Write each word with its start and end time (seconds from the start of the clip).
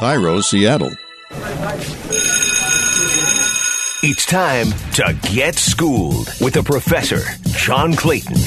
KIRO, 0.00 0.42
Seattle. 0.42 0.92
It's 4.02 4.24
time 4.24 4.68
to 4.94 5.14
get 5.30 5.56
schooled 5.56 6.26
with 6.40 6.54
the 6.54 6.62
professor, 6.62 7.20
John 7.48 7.92
Clayton. 7.92 8.38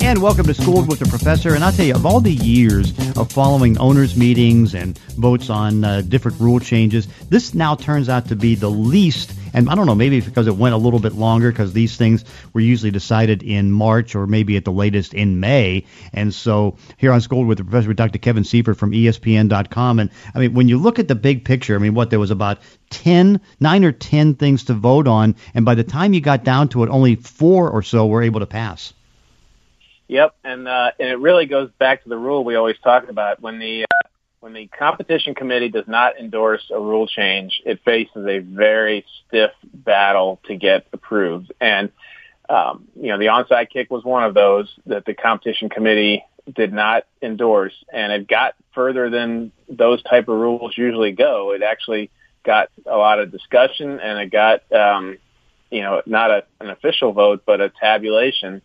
And 0.00 0.20
welcome 0.20 0.46
to 0.46 0.54
Schooled 0.54 0.88
with 0.88 0.98
the 0.98 1.06
Professor. 1.06 1.54
And 1.54 1.62
I'll 1.62 1.70
tell 1.70 1.86
you, 1.86 1.94
of 1.94 2.04
all 2.04 2.18
the 2.20 2.34
years 2.34 2.90
of 3.16 3.30
following 3.30 3.78
owners' 3.78 4.16
meetings 4.16 4.74
and 4.74 4.98
votes 4.98 5.48
on 5.48 5.84
uh, 5.84 6.00
different 6.00 6.40
rule 6.40 6.58
changes, 6.58 7.06
this 7.28 7.54
now 7.54 7.76
turns 7.76 8.08
out 8.08 8.26
to 8.26 8.34
be 8.34 8.56
the 8.56 8.68
least. 8.68 9.37
And 9.52 9.68
I 9.68 9.74
don't 9.74 9.86
know, 9.86 9.94
maybe 9.94 10.20
because 10.20 10.46
it 10.46 10.56
went 10.56 10.74
a 10.74 10.78
little 10.78 11.00
bit 11.00 11.14
longer, 11.14 11.50
because 11.50 11.72
these 11.72 11.96
things 11.96 12.24
were 12.52 12.60
usually 12.60 12.90
decided 12.90 13.42
in 13.42 13.70
March 13.70 14.14
or 14.14 14.26
maybe 14.26 14.56
at 14.56 14.64
the 14.64 14.72
latest 14.72 15.14
in 15.14 15.40
May. 15.40 15.84
And 16.12 16.32
so 16.32 16.76
here 16.96 17.12
on 17.12 17.20
Schooled 17.20 17.46
with 17.46 17.58
the 17.58 17.64
Professor, 17.64 17.94
talked 17.94 18.12
to 18.14 18.18
Kevin 18.18 18.44
Seifert 18.44 18.76
from 18.76 18.92
ESPN.com. 18.92 19.98
And 19.98 20.10
I 20.34 20.38
mean, 20.38 20.54
when 20.54 20.68
you 20.68 20.78
look 20.78 20.98
at 20.98 21.08
the 21.08 21.14
big 21.14 21.44
picture, 21.44 21.74
I 21.74 21.78
mean, 21.78 21.94
what 21.94 22.10
there 22.10 22.20
was 22.20 22.30
about 22.30 22.58
10, 22.90 23.40
nine 23.60 23.84
or 23.84 23.92
10 23.92 24.34
things 24.34 24.64
to 24.64 24.74
vote 24.74 25.06
on. 25.06 25.36
And 25.54 25.64
by 25.64 25.74
the 25.74 25.84
time 25.84 26.14
you 26.14 26.20
got 26.20 26.44
down 26.44 26.68
to 26.70 26.84
it, 26.84 26.90
only 26.90 27.16
four 27.16 27.70
or 27.70 27.82
so 27.82 28.06
were 28.06 28.22
able 28.22 28.40
to 28.40 28.46
pass. 28.46 28.92
Yep, 30.08 30.36
and 30.42 30.66
uh, 30.66 30.92
and 30.98 31.10
it 31.10 31.18
really 31.18 31.44
goes 31.44 31.70
back 31.78 32.02
to 32.02 32.08
the 32.08 32.16
rule 32.16 32.42
we 32.42 32.56
always 32.56 32.78
talk 32.78 33.10
about 33.10 33.42
when 33.42 33.58
the 33.58 33.84
uh, 33.84 33.97
when 34.40 34.52
the 34.52 34.66
competition 34.68 35.34
committee 35.34 35.68
does 35.68 35.86
not 35.86 36.18
endorse 36.18 36.70
a 36.72 36.80
rule 36.80 37.06
change, 37.06 37.60
it 37.66 37.80
faces 37.84 38.26
a 38.26 38.38
very 38.38 39.04
stiff 39.26 39.50
battle 39.74 40.40
to 40.46 40.56
get 40.56 40.86
approved. 40.92 41.52
And 41.60 41.90
um, 42.48 42.88
you 42.96 43.08
know, 43.08 43.18
the 43.18 43.26
onside 43.26 43.68
kick 43.70 43.90
was 43.90 44.04
one 44.04 44.24
of 44.24 44.32
those 44.32 44.72
that 44.86 45.04
the 45.04 45.12
competition 45.12 45.68
committee 45.68 46.24
did 46.54 46.72
not 46.72 47.04
endorse, 47.20 47.74
and 47.92 48.10
it 48.10 48.26
got 48.26 48.54
further 48.74 49.10
than 49.10 49.52
those 49.68 50.02
type 50.04 50.28
of 50.28 50.38
rules 50.38 50.72
usually 50.76 51.12
go. 51.12 51.52
It 51.52 51.62
actually 51.62 52.10
got 52.44 52.70
a 52.86 52.96
lot 52.96 53.20
of 53.20 53.30
discussion, 53.30 54.00
and 54.00 54.18
it 54.18 54.30
got 54.30 54.72
um, 54.72 55.18
you 55.70 55.82
know 55.82 56.00
not 56.06 56.30
a, 56.30 56.44
an 56.60 56.70
official 56.70 57.12
vote, 57.12 57.42
but 57.44 57.60
a 57.60 57.68
tabulation 57.68 58.62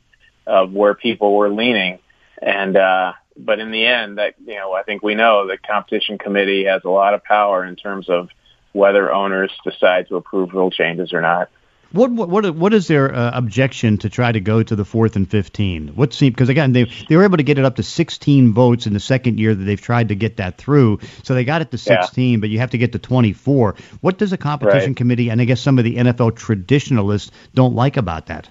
of 0.47 0.71
where 0.71 0.93
people 0.93 1.35
were 1.35 1.49
leaning. 1.49 1.99
And, 2.41 2.75
uh, 2.75 3.13
but 3.37 3.59
in 3.59 3.71
the 3.71 3.85
end, 3.85 4.17
that, 4.17 4.35
you 4.45 4.55
know, 4.55 4.73
I 4.73 4.83
think 4.83 5.03
we 5.03 5.15
know 5.15 5.47
the 5.47 5.57
competition 5.57 6.17
committee 6.17 6.65
has 6.65 6.83
a 6.83 6.89
lot 6.89 7.13
of 7.13 7.23
power 7.23 7.65
in 7.65 7.75
terms 7.75 8.09
of 8.09 8.29
whether 8.73 9.11
owners 9.11 9.51
decide 9.63 10.07
to 10.09 10.15
approve 10.15 10.53
rule 10.53 10.71
changes 10.71 11.13
or 11.13 11.21
not. 11.21 11.49
What 11.93 12.09
what 12.09 12.55
what 12.55 12.73
is 12.73 12.87
their 12.87 13.13
uh, 13.13 13.37
objection 13.37 13.99
to 13.99 14.09
try 14.09 14.31
to 14.31 14.39
go 14.39 14.63
to 14.63 14.75
the 14.75 14.83
fourth 14.83 15.15
and 15.15 15.29
fifteen? 15.29 15.89
What 15.89 16.11
seems 16.11 16.33
because 16.33 16.49
again 16.49 16.71
they 16.71 16.85
they 17.07 17.15
were 17.15 17.23
able 17.23 17.37
to 17.37 17.43
get 17.43 17.59
it 17.59 17.65
up 17.65 17.75
to 17.75 17.83
sixteen 17.83 18.51
votes 18.51 18.87
in 18.87 18.93
the 18.93 18.99
second 18.99 19.39
year 19.39 19.53
that 19.53 19.63
they've 19.63 19.79
tried 19.79 20.09
to 20.09 20.15
get 20.15 20.37
that 20.37 20.57
through. 20.57 21.01
So 21.21 21.35
they 21.35 21.45
got 21.45 21.61
it 21.61 21.69
to 21.69 21.77
sixteen, 21.77 22.31
yeah. 22.31 22.37
but 22.37 22.49
you 22.49 22.57
have 22.57 22.71
to 22.71 22.79
get 22.79 22.93
to 22.93 22.99
twenty 22.99 23.31
four. 23.31 23.75
What 24.01 24.17
does 24.17 24.33
a 24.33 24.37
competition 24.37 24.89
right. 24.89 24.97
committee 24.97 25.29
and 25.29 25.39
I 25.39 25.45
guess 25.45 25.61
some 25.61 25.77
of 25.77 25.83
the 25.83 25.97
NFL 25.97 26.35
traditionalists 26.35 27.29
don't 27.53 27.75
like 27.75 27.95
about 27.95 28.25
that? 28.25 28.49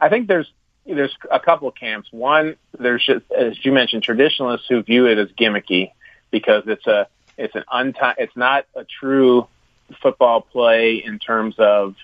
I 0.00 0.08
think 0.08 0.26
there's 0.26 0.52
there's 0.86 1.16
a 1.30 1.40
couple 1.40 1.70
camps. 1.70 2.08
One, 2.10 2.56
there's 2.78 3.04
just, 3.04 3.24
as 3.32 3.62
you 3.64 3.72
mentioned, 3.72 4.02
traditionalists 4.02 4.66
who 4.68 4.82
view 4.82 5.06
it 5.06 5.18
as 5.18 5.28
gimmicky 5.38 5.92
because 6.30 6.64
it's 6.66 6.86
a 6.86 7.08
it's 7.36 7.54
an 7.54 7.64
unti- 7.72 8.14
it's 8.18 8.36
not 8.36 8.66
a 8.76 8.84
true 8.84 9.46
football 10.00 10.40
play 10.40 11.02
in 11.04 11.18
terms 11.18 11.54
of 11.58 11.94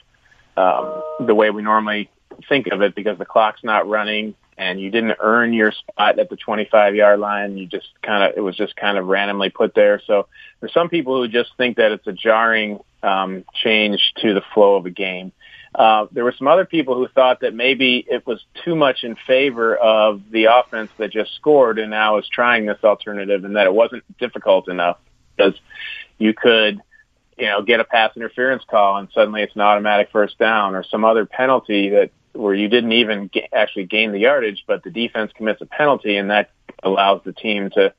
um, 0.56 1.02
the 1.20 1.34
way 1.34 1.50
we 1.50 1.62
normally 1.62 2.10
think 2.48 2.66
of 2.68 2.82
it 2.82 2.94
because 2.94 3.18
the 3.18 3.24
clock's 3.24 3.62
not 3.62 3.88
running 3.88 4.34
and 4.58 4.80
you 4.80 4.90
didn't 4.90 5.16
earn 5.20 5.52
your 5.52 5.72
spot 5.72 6.18
at 6.18 6.28
the 6.28 6.36
25 6.36 6.94
yard 6.94 7.18
line. 7.18 7.56
You 7.56 7.66
just 7.66 7.88
kind 8.02 8.24
of, 8.24 8.36
it 8.36 8.40
was 8.40 8.56
just 8.56 8.76
kind 8.76 8.98
of 8.98 9.06
randomly 9.06 9.48
put 9.48 9.74
there. 9.74 10.02
So 10.06 10.28
there's 10.60 10.74
some 10.74 10.90
people 10.90 11.16
who 11.16 11.28
just 11.28 11.50
think 11.56 11.78
that 11.78 11.92
it's 11.92 12.06
a 12.06 12.12
jarring 12.12 12.80
um, 13.02 13.44
change 13.54 14.12
to 14.18 14.34
the 14.34 14.42
flow 14.52 14.76
of 14.76 14.84
a 14.84 14.90
game. 14.90 15.32
Uh, 15.74 16.06
there 16.10 16.24
were 16.24 16.34
some 16.36 16.48
other 16.48 16.64
people 16.64 16.94
who 16.94 17.06
thought 17.08 17.40
that 17.40 17.54
maybe 17.54 18.04
it 18.08 18.26
was 18.26 18.44
too 18.64 18.74
much 18.74 19.04
in 19.04 19.16
favor 19.26 19.76
of 19.76 20.20
the 20.30 20.46
offense 20.46 20.90
that 20.98 21.12
just 21.12 21.34
scored 21.36 21.78
and 21.78 21.90
now 21.90 22.18
is 22.18 22.28
trying 22.28 22.66
this 22.66 22.82
alternative 22.82 23.44
and 23.44 23.54
that 23.54 23.66
it 23.66 23.72
wasn't 23.72 24.02
difficult 24.18 24.68
enough 24.68 24.98
because 25.36 25.54
you 26.18 26.34
could, 26.34 26.80
you 27.38 27.46
know, 27.46 27.62
get 27.62 27.78
a 27.78 27.84
pass 27.84 28.16
interference 28.16 28.64
call 28.68 28.96
and 28.96 29.08
suddenly 29.14 29.42
it's 29.42 29.54
an 29.54 29.60
automatic 29.60 30.08
first 30.10 30.38
down 30.38 30.74
or 30.74 30.82
some 30.82 31.04
other 31.04 31.24
penalty 31.24 31.90
that 31.90 32.10
where 32.32 32.54
you 32.54 32.68
didn't 32.68 32.92
even 32.92 33.28
get, 33.28 33.48
actually 33.52 33.84
gain 33.84 34.10
the 34.10 34.18
yardage, 34.18 34.64
but 34.66 34.82
the 34.82 34.90
defense 34.90 35.30
commits 35.36 35.60
a 35.60 35.66
penalty 35.66 36.16
and 36.16 36.30
that 36.30 36.50
allows 36.82 37.20
the 37.24 37.32
team 37.32 37.70
to, 37.70 37.92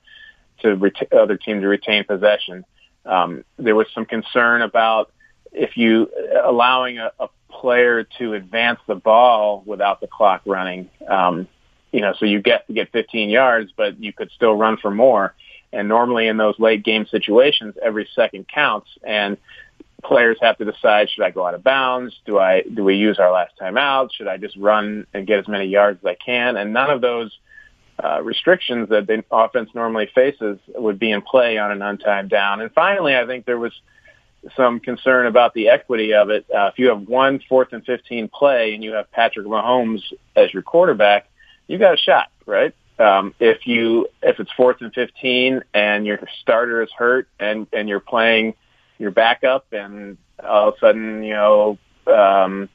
to 0.61 0.75
ret- 0.75 1.13
other 1.13 1.37
team 1.37 1.61
to 1.61 1.67
retain 1.67 2.03
possession. 2.03 2.65
Um, 3.05 3.45
there 3.57 3.75
was 3.75 3.87
some 3.93 4.05
concern 4.05 4.61
about 4.61 5.11
if 5.53 5.75
you 5.75 6.09
allowing 6.43 6.97
a, 6.97 7.11
a 7.19 7.27
player 7.51 8.03
to 8.17 8.33
advance 8.33 8.79
the 8.87 8.95
ball 8.95 9.63
without 9.65 10.01
the 10.01 10.07
clock 10.07 10.41
running. 10.45 10.89
Um, 11.07 11.47
you 11.91 12.01
know, 12.01 12.13
so 12.17 12.25
you 12.25 12.41
get 12.41 12.67
to 12.67 12.73
get 12.73 12.91
15 12.91 13.29
yards, 13.29 13.71
but 13.75 14.01
you 14.01 14.13
could 14.13 14.31
still 14.31 14.55
run 14.55 14.77
for 14.77 14.91
more. 14.91 15.35
And 15.73 15.87
normally 15.87 16.27
in 16.27 16.37
those 16.37 16.57
late 16.59 16.83
game 16.83 17.05
situations, 17.09 17.75
every 17.81 18.07
second 18.15 18.47
counts 18.47 18.89
and 19.03 19.37
players 20.03 20.37
have 20.41 20.57
to 20.57 20.65
decide, 20.65 21.09
should 21.09 21.23
I 21.23 21.31
go 21.31 21.45
out 21.45 21.53
of 21.53 21.63
bounds? 21.63 22.13
Do 22.25 22.39
I, 22.39 22.61
do 22.61 22.83
we 22.83 22.95
use 22.95 23.19
our 23.19 23.31
last 23.31 23.57
time 23.57 23.77
out? 23.77 24.11
Should 24.13 24.27
I 24.27 24.37
just 24.37 24.57
run 24.57 25.05
and 25.13 25.27
get 25.27 25.39
as 25.39 25.47
many 25.47 25.65
yards 25.65 25.99
as 26.03 26.05
I 26.05 26.15
can? 26.15 26.57
And 26.57 26.73
none 26.73 26.89
of 26.89 27.01
those 27.01 27.31
uh, 28.03 28.21
restrictions 28.23 28.89
that 28.89 29.07
the 29.07 29.23
offense 29.31 29.69
normally 29.75 30.09
faces 30.13 30.57
would 30.75 30.97
be 30.97 31.11
in 31.11 31.21
play 31.21 31.57
on 31.57 31.71
an 31.71 31.79
untimed 31.79 32.29
down. 32.29 32.61
And 32.61 32.71
finally, 32.73 33.15
I 33.15 33.25
think 33.25 33.45
there 33.45 33.59
was 33.59 33.73
some 34.55 34.79
concern 34.79 35.27
about 35.27 35.53
the 35.53 35.69
equity 35.69 36.13
of 36.13 36.29
it. 36.29 36.45
Uh, 36.53 36.67
if 36.67 36.79
you 36.79 36.89
have 36.89 37.07
one 37.07 37.39
fourth 37.47 37.73
and 37.73 37.85
15 37.85 38.29
play 38.29 38.73
and 38.73 38.83
you 38.83 38.93
have 38.93 39.11
Patrick 39.11 39.45
Mahomes 39.45 40.01
as 40.35 40.53
your 40.53 40.63
quarterback, 40.63 41.27
you 41.67 41.77
got 41.77 41.93
a 41.93 41.97
shot, 41.97 42.29
right? 42.45 42.73
Um, 42.99 43.33
if 43.39 43.65
you, 43.65 44.07
if 44.21 44.39
it's 44.39 44.51
fourth 44.53 44.77
and 44.81 44.93
15 44.93 45.63
and 45.73 46.05
your 46.05 46.19
starter 46.41 46.81
is 46.81 46.89
hurt 46.95 47.27
and, 47.39 47.67
and 47.73 47.87
you're 47.87 47.99
playing 47.99 48.55
your 48.99 49.11
backup 49.11 49.65
and 49.71 50.17
all 50.43 50.69
of 50.69 50.75
a 50.75 50.79
sudden, 50.79 51.23
you 51.23 51.33
know, 51.33 51.77
um, 52.07 52.69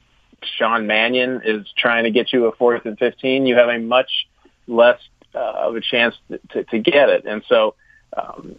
Sean 0.57 0.87
Mannion 0.87 1.41
is 1.43 1.65
trying 1.77 2.03
to 2.03 2.11
get 2.11 2.31
you 2.33 2.45
a 2.45 2.55
fourth 2.55 2.85
and 2.85 2.97
15, 2.97 3.45
you 3.45 3.55
have 3.55 3.69
a 3.69 3.79
much 3.79 4.27
less 4.67 4.99
uh, 5.33 5.39
of 5.39 5.75
a 5.75 5.81
chance 5.81 6.15
to, 6.29 6.39
to, 6.49 6.63
to 6.65 6.79
get 6.79 7.09
it. 7.09 7.25
And 7.25 7.43
so, 7.47 7.75
um, 8.15 8.55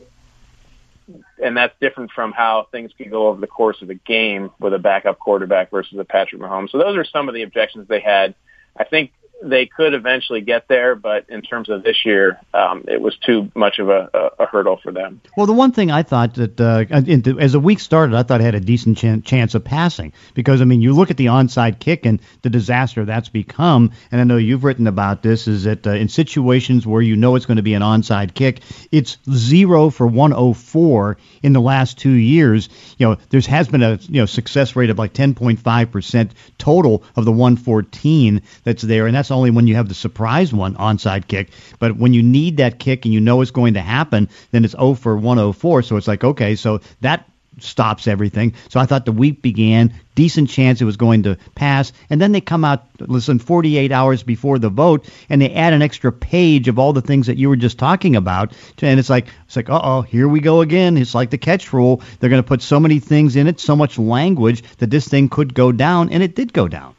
and 1.42 1.56
that's 1.56 1.74
different 1.80 2.10
from 2.12 2.32
how 2.32 2.68
things 2.70 2.92
could 2.96 3.10
go 3.10 3.28
over 3.28 3.40
the 3.40 3.46
course 3.46 3.80
of 3.82 3.90
a 3.90 3.94
game 3.94 4.50
with 4.60 4.74
a 4.74 4.78
backup 4.78 5.18
quarterback 5.18 5.70
versus 5.70 5.98
a 5.98 6.04
Patrick 6.04 6.40
Mahomes. 6.40 6.70
So 6.70 6.78
those 6.78 6.96
are 6.96 7.04
some 7.04 7.28
of 7.28 7.34
the 7.34 7.42
objections 7.42 7.88
they 7.88 8.00
had. 8.00 8.34
I 8.76 8.84
think 8.84 9.12
they 9.42 9.66
could 9.66 9.94
eventually 9.94 10.40
get 10.40 10.66
there, 10.68 10.96
but 10.96 11.24
in 11.28 11.42
terms 11.42 11.68
of 11.68 11.82
this 11.82 12.04
year, 12.04 12.40
um, 12.54 12.84
it 12.88 13.00
was 13.00 13.16
too 13.18 13.50
much 13.54 13.78
of 13.78 13.88
a, 13.88 14.10
a, 14.12 14.42
a, 14.42 14.46
hurdle 14.46 14.78
for 14.82 14.90
them. 14.90 15.20
Well, 15.36 15.46
the 15.46 15.52
one 15.52 15.72
thing 15.72 15.90
I 15.90 16.02
thought 16.02 16.34
that 16.34 16.60
uh, 16.60 16.84
as 16.90 17.52
the 17.52 17.60
week 17.60 17.78
started, 17.80 18.16
I 18.16 18.22
thought 18.24 18.40
it 18.40 18.44
had 18.44 18.54
a 18.56 18.60
decent 18.60 18.98
ch- 18.98 19.24
chance 19.24 19.54
of 19.54 19.62
passing 19.62 20.12
because 20.34 20.60
I 20.60 20.64
mean, 20.64 20.80
you 20.80 20.92
look 20.92 21.10
at 21.10 21.16
the 21.16 21.26
onside 21.26 21.78
kick 21.78 22.04
and 22.04 22.20
the 22.42 22.50
disaster 22.50 23.04
that's 23.04 23.28
become, 23.28 23.92
and 24.10 24.20
I 24.20 24.24
know 24.24 24.36
you've 24.36 24.64
written 24.64 24.86
about 24.86 25.22
this, 25.22 25.46
is 25.46 25.64
that 25.64 25.86
uh, 25.86 25.90
in 25.90 26.08
situations 26.08 26.86
where 26.86 27.02
you 27.02 27.14
know 27.14 27.36
it's 27.36 27.46
going 27.46 27.58
to 27.58 27.62
be 27.62 27.74
an 27.74 27.82
onside 27.82 28.34
kick, 28.34 28.60
it's 28.90 29.18
zero 29.30 29.90
for 29.90 30.06
104 30.06 31.16
in 31.42 31.52
the 31.52 31.60
last 31.60 31.98
two 31.98 32.10
years. 32.10 32.68
You 32.98 33.08
know, 33.08 33.16
there 33.30 33.40
has 33.42 33.68
been 33.68 33.82
a 33.82 33.98
you 34.02 34.20
know 34.20 34.26
success 34.26 34.74
rate 34.74 34.90
of 34.90 34.98
like 34.98 35.12
10.5 35.12 35.90
percent 35.92 36.32
total 36.58 37.04
of 37.14 37.24
the 37.24 37.32
114 37.32 38.42
that's 38.64 38.82
there, 38.82 39.06
and 39.06 39.14
that's 39.14 39.27
that's 39.28 39.36
only 39.36 39.50
when 39.50 39.66
you 39.66 39.74
have 39.74 39.88
the 39.88 39.94
surprise 39.94 40.54
one 40.54 40.74
onside 40.76 41.28
kick. 41.28 41.50
But 41.78 41.98
when 41.98 42.14
you 42.14 42.22
need 42.22 42.56
that 42.56 42.78
kick 42.78 43.04
and 43.04 43.12
you 43.12 43.20
know 43.20 43.42
it's 43.42 43.50
going 43.50 43.74
to 43.74 43.80
happen, 43.82 44.30
then 44.52 44.64
it's 44.64 44.72
0 44.72 44.94
for 44.94 45.18
104. 45.18 45.82
So 45.82 45.98
it's 45.98 46.08
like, 46.08 46.24
okay, 46.24 46.56
so 46.56 46.80
that 47.02 47.28
stops 47.58 48.08
everything. 48.08 48.54
So 48.70 48.80
I 48.80 48.86
thought 48.86 49.04
the 49.04 49.12
week 49.12 49.42
began, 49.42 49.92
decent 50.14 50.48
chance 50.48 50.80
it 50.80 50.86
was 50.86 50.96
going 50.96 51.24
to 51.24 51.36
pass, 51.54 51.92
and 52.08 52.18
then 52.18 52.32
they 52.32 52.40
come 52.40 52.64
out, 52.64 52.86
listen, 53.00 53.38
48 53.38 53.92
hours 53.92 54.22
before 54.22 54.58
the 54.58 54.70
vote, 54.70 55.06
and 55.28 55.42
they 55.42 55.52
add 55.52 55.74
an 55.74 55.82
extra 55.82 56.10
page 56.10 56.68
of 56.68 56.78
all 56.78 56.94
the 56.94 57.02
things 57.02 57.26
that 57.26 57.36
you 57.36 57.50
were 57.50 57.56
just 57.56 57.78
talking 57.78 58.16
about, 58.16 58.54
and 58.80 58.98
it's 58.98 59.10
like, 59.10 59.26
it's 59.44 59.56
like, 59.56 59.68
uh 59.68 59.80
oh, 59.82 60.02
here 60.02 60.26
we 60.26 60.40
go 60.40 60.62
again. 60.62 60.96
It's 60.96 61.14
like 61.14 61.28
the 61.28 61.36
catch 61.36 61.70
rule. 61.74 62.00
They're 62.18 62.30
going 62.30 62.42
to 62.42 62.48
put 62.48 62.62
so 62.62 62.80
many 62.80 62.98
things 62.98 63.36
in 63.36 63.46
it, 63.46 63.60
so 63.60 63.76
much 63.76 63.98
language 63.98 64.62
that 64.78 64.88
this 64.88 65.06
thing 65.06 65.28
could 65.28 65.52
go 65.52 65.70
down, 65.70 66.08
and 66.10 66.22
it 66.22 66.34
did 66.34 66.54
go 66.54 66.66
down. 66.66 66.94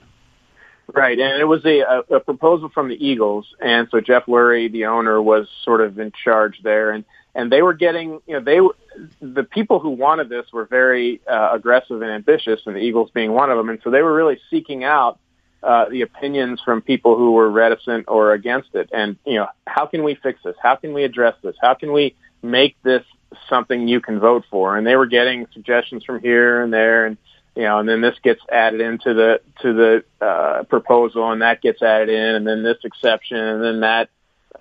Right, 0.94 1.20
and 1.20 1.40
it 1.40 1.46
was 1.46 1.64
a, 1.66 2.04
a 2.16 2.20
proposal 2.20 2.70
from 2.70 2.88
the 2.88 2.96
Eagles, 2.96 3.46
and 3.60 3.88
so 3.92 4.02
Jeff 4.02 4.26
Lurie, 4.26 4.72
the 4.72 4.86
owner, 4.86 5.22
was 5.22 5.48
sort 5.64 5.82
of 5.82 6.00
in 6.00 6.12
charge 6.24 6.60
there, 6.64 6.92
and 6.92 7.06
and 7.36 7.52
they 7.52 7.62
were 7.62 7.74
getting, 7.74 8.20
you 8.26 8.34
know, 8.34 8.40
they 8.40 8.60
were, 8.60 8.76
the 9.22 9.44
people 9.44 9.80
who 9.80 9.92
wanted 9.92 10.30
this 10.30 10.46
were 10.52 10.66
very 10.66 11.22
uh, 11.32 11.52
aggressive 11.54 12.02
and 12.02 12.12
ambitious, 12.12 12.62
and 12.66 12.76
the 12.76 12.80
Eagles 12.80 13.12
being 13.14 13.32
one 13.32 13.52
of 13.52 13.58
them, 13.58 13.70
and 13.70 13.80
so 13.84 13.92
they 13.92 14.02
were 14.02 14.14
really 14.14 14.40
seeking 14.50 14.84
out 14.84 15.20
uh, 15.62 15.88
the 15.90 16.02
opinions 16.02 16.60
from 16.66 16.82
people 16.82 17.16
who 17.18 17.34
were 17.34 17.50
reticent 17.50 18.06
or 18.08 18.34
against 18.34 18.74
it, 18.74 18.90
and 18.92 19.18
you 19.26 19.36
know, 19.36 19.48
how 19.68 19.86
can 19.86 20.04
we 20.04 20.16
fix 20.16 20.40
this? 20.44 20.56
How 20.62 20.76
can 20.76 20.94
we 20.94 21.04
address 21.04 21.36
this? 21.44 21.56
How 21.62 21.76
can 21.76 21.92
we 21.92 22.16
make 22.42 22.76
this 22.84 23.04
something 23.48 23.88
you 23.88 24.02
can 24.02 24.20
vote 24.20 24.46
for. 24.50 24.78
And 24.78 24.86
they 24.86 24.96
were 24.96 25.06
getting 25.06 25.48
suggestions 25.54 26.04
from 26.04 26.22
here 26.22 26.62
and 26.62 26.74
there, 26.74 27.06
and 27.06 27.18
you 27.60 27.66
know, 27.66 27.80
and 27.80 27.90
then 27.90 28.00
this 28.00 28.16
gets 28.24 28.40
added 28.50 28.80
into 28.80 29.14
the 29.14 29.42
to 29.62 29.74
the 29.74 30.26
uh, 30.26 30.64
proposal, 30.64 31.30
and 31.30 31.42
that 31.42 31.62
gets 31.62 31.82
added 31.82 32.08
in, 32.08 32.36
and 32.36 32.48
then 32.48 32.64
this 32.64 32.78
exception, 32.86 33.36
and 33.36 33.62
then 33.62 33.82
that 33.82 34.10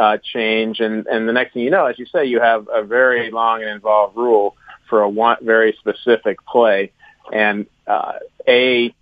uh, 0.00 0.18
change, 0.20 0.80
and 0.80 1.06
and 1.06 1.28
the 1.28 1.32
next 1.32 1.54
thing 1.54 1.62
you 1.62 1.70
know, 1.70 1.86
as 1.86 1.96
you 1.96 2.06
say, 2.06 2.24
you 2.24 2.40
have 2.40 2.66
a 2.74 2.82
very 2.82 3.30
long 3.30 3.62
and 3.62 3.70
involved 3.70 4.16
rule 4.16 4.56
for 4.90 5.02
a 5.02 5.08
one, 5.08 5.36
very 5.42 5.76
specific 5.78 6.44
play, 6.44 6.90
and 7.32 7.66
uh, 7.86 8.14
a 8.48 8.92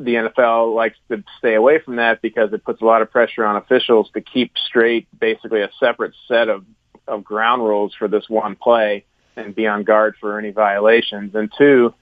the 0.00 0.14
NFL 0.14 0.74
likes 0.74 0.96
to 1.10 1.22
stay 1.38 1.56
away 1.56 1.78
from 1.78 1.96
that 1.96 2.22
because 2.22 2.54
it 2.54 2.64
puts 2.64 2.80
a 2.80 2.86
lot 2.86 3.02
of 3.02 3.10
pressure 3.10 3.44
on 3.44 3.56
officials 3.56 4.08
to 4.14 4.22
keep 4.22 4.52
straight 4.66 5.08
basically 5.20 5.60
a 5.60 5.70
separate 5.78 6.14
set 6.26 6.48
of, 6.48 6.64
of 7.06 7.22
ground 7.22 7.62
rules 7.62 7.94
for 7.98 8.08
this 8.08 8.30
one 8.30 8.56
play 8.56 9.04
and 9.36 9.54
be 9.54 9.66
on 9.66 9.84
guard 9.84 10.14
for 10.20 10.38
any 10.38 10.52
violations. 10.52 11.34
And 11.34 11.52
two, 11.58 11.92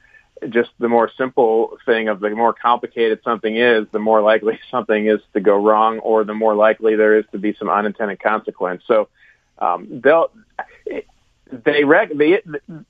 just 0.51 0.71
the 0.79 0.89
more 0.89 1.11
simple 1.17 1.79
thing 1.87 2.09
of 2.09 2.21
the 2.21 2.31
more 2.31 2.53
complicated 2.53 3.21
something 3.25 3.57
is, 3.57 3.87
the 3.93 3.99
more 3.99 4.21
likely 4.21 4.59
something 4.71 5.07
is 5.07 5.21
to 5.33 5.41
go 5.41 5.57
wrong 5.57 5.99
or 6.01 6.25
the 6.25 6.35
more 6.35 6.55
likely 6.55 6.97
there 6.97 7.19
is 7.19 7.25
to 7.33 7.39
be 7.39 7.55
some 7.59 7.69
unintended 7.69 8.21
consequence. 8.21 8.83
So 8.87 9.09
um, 9.59 10.01
they'll, 10.03 10.31
they 11.51 11.85
rec- 11.85 12.11
the, 12.11 12.43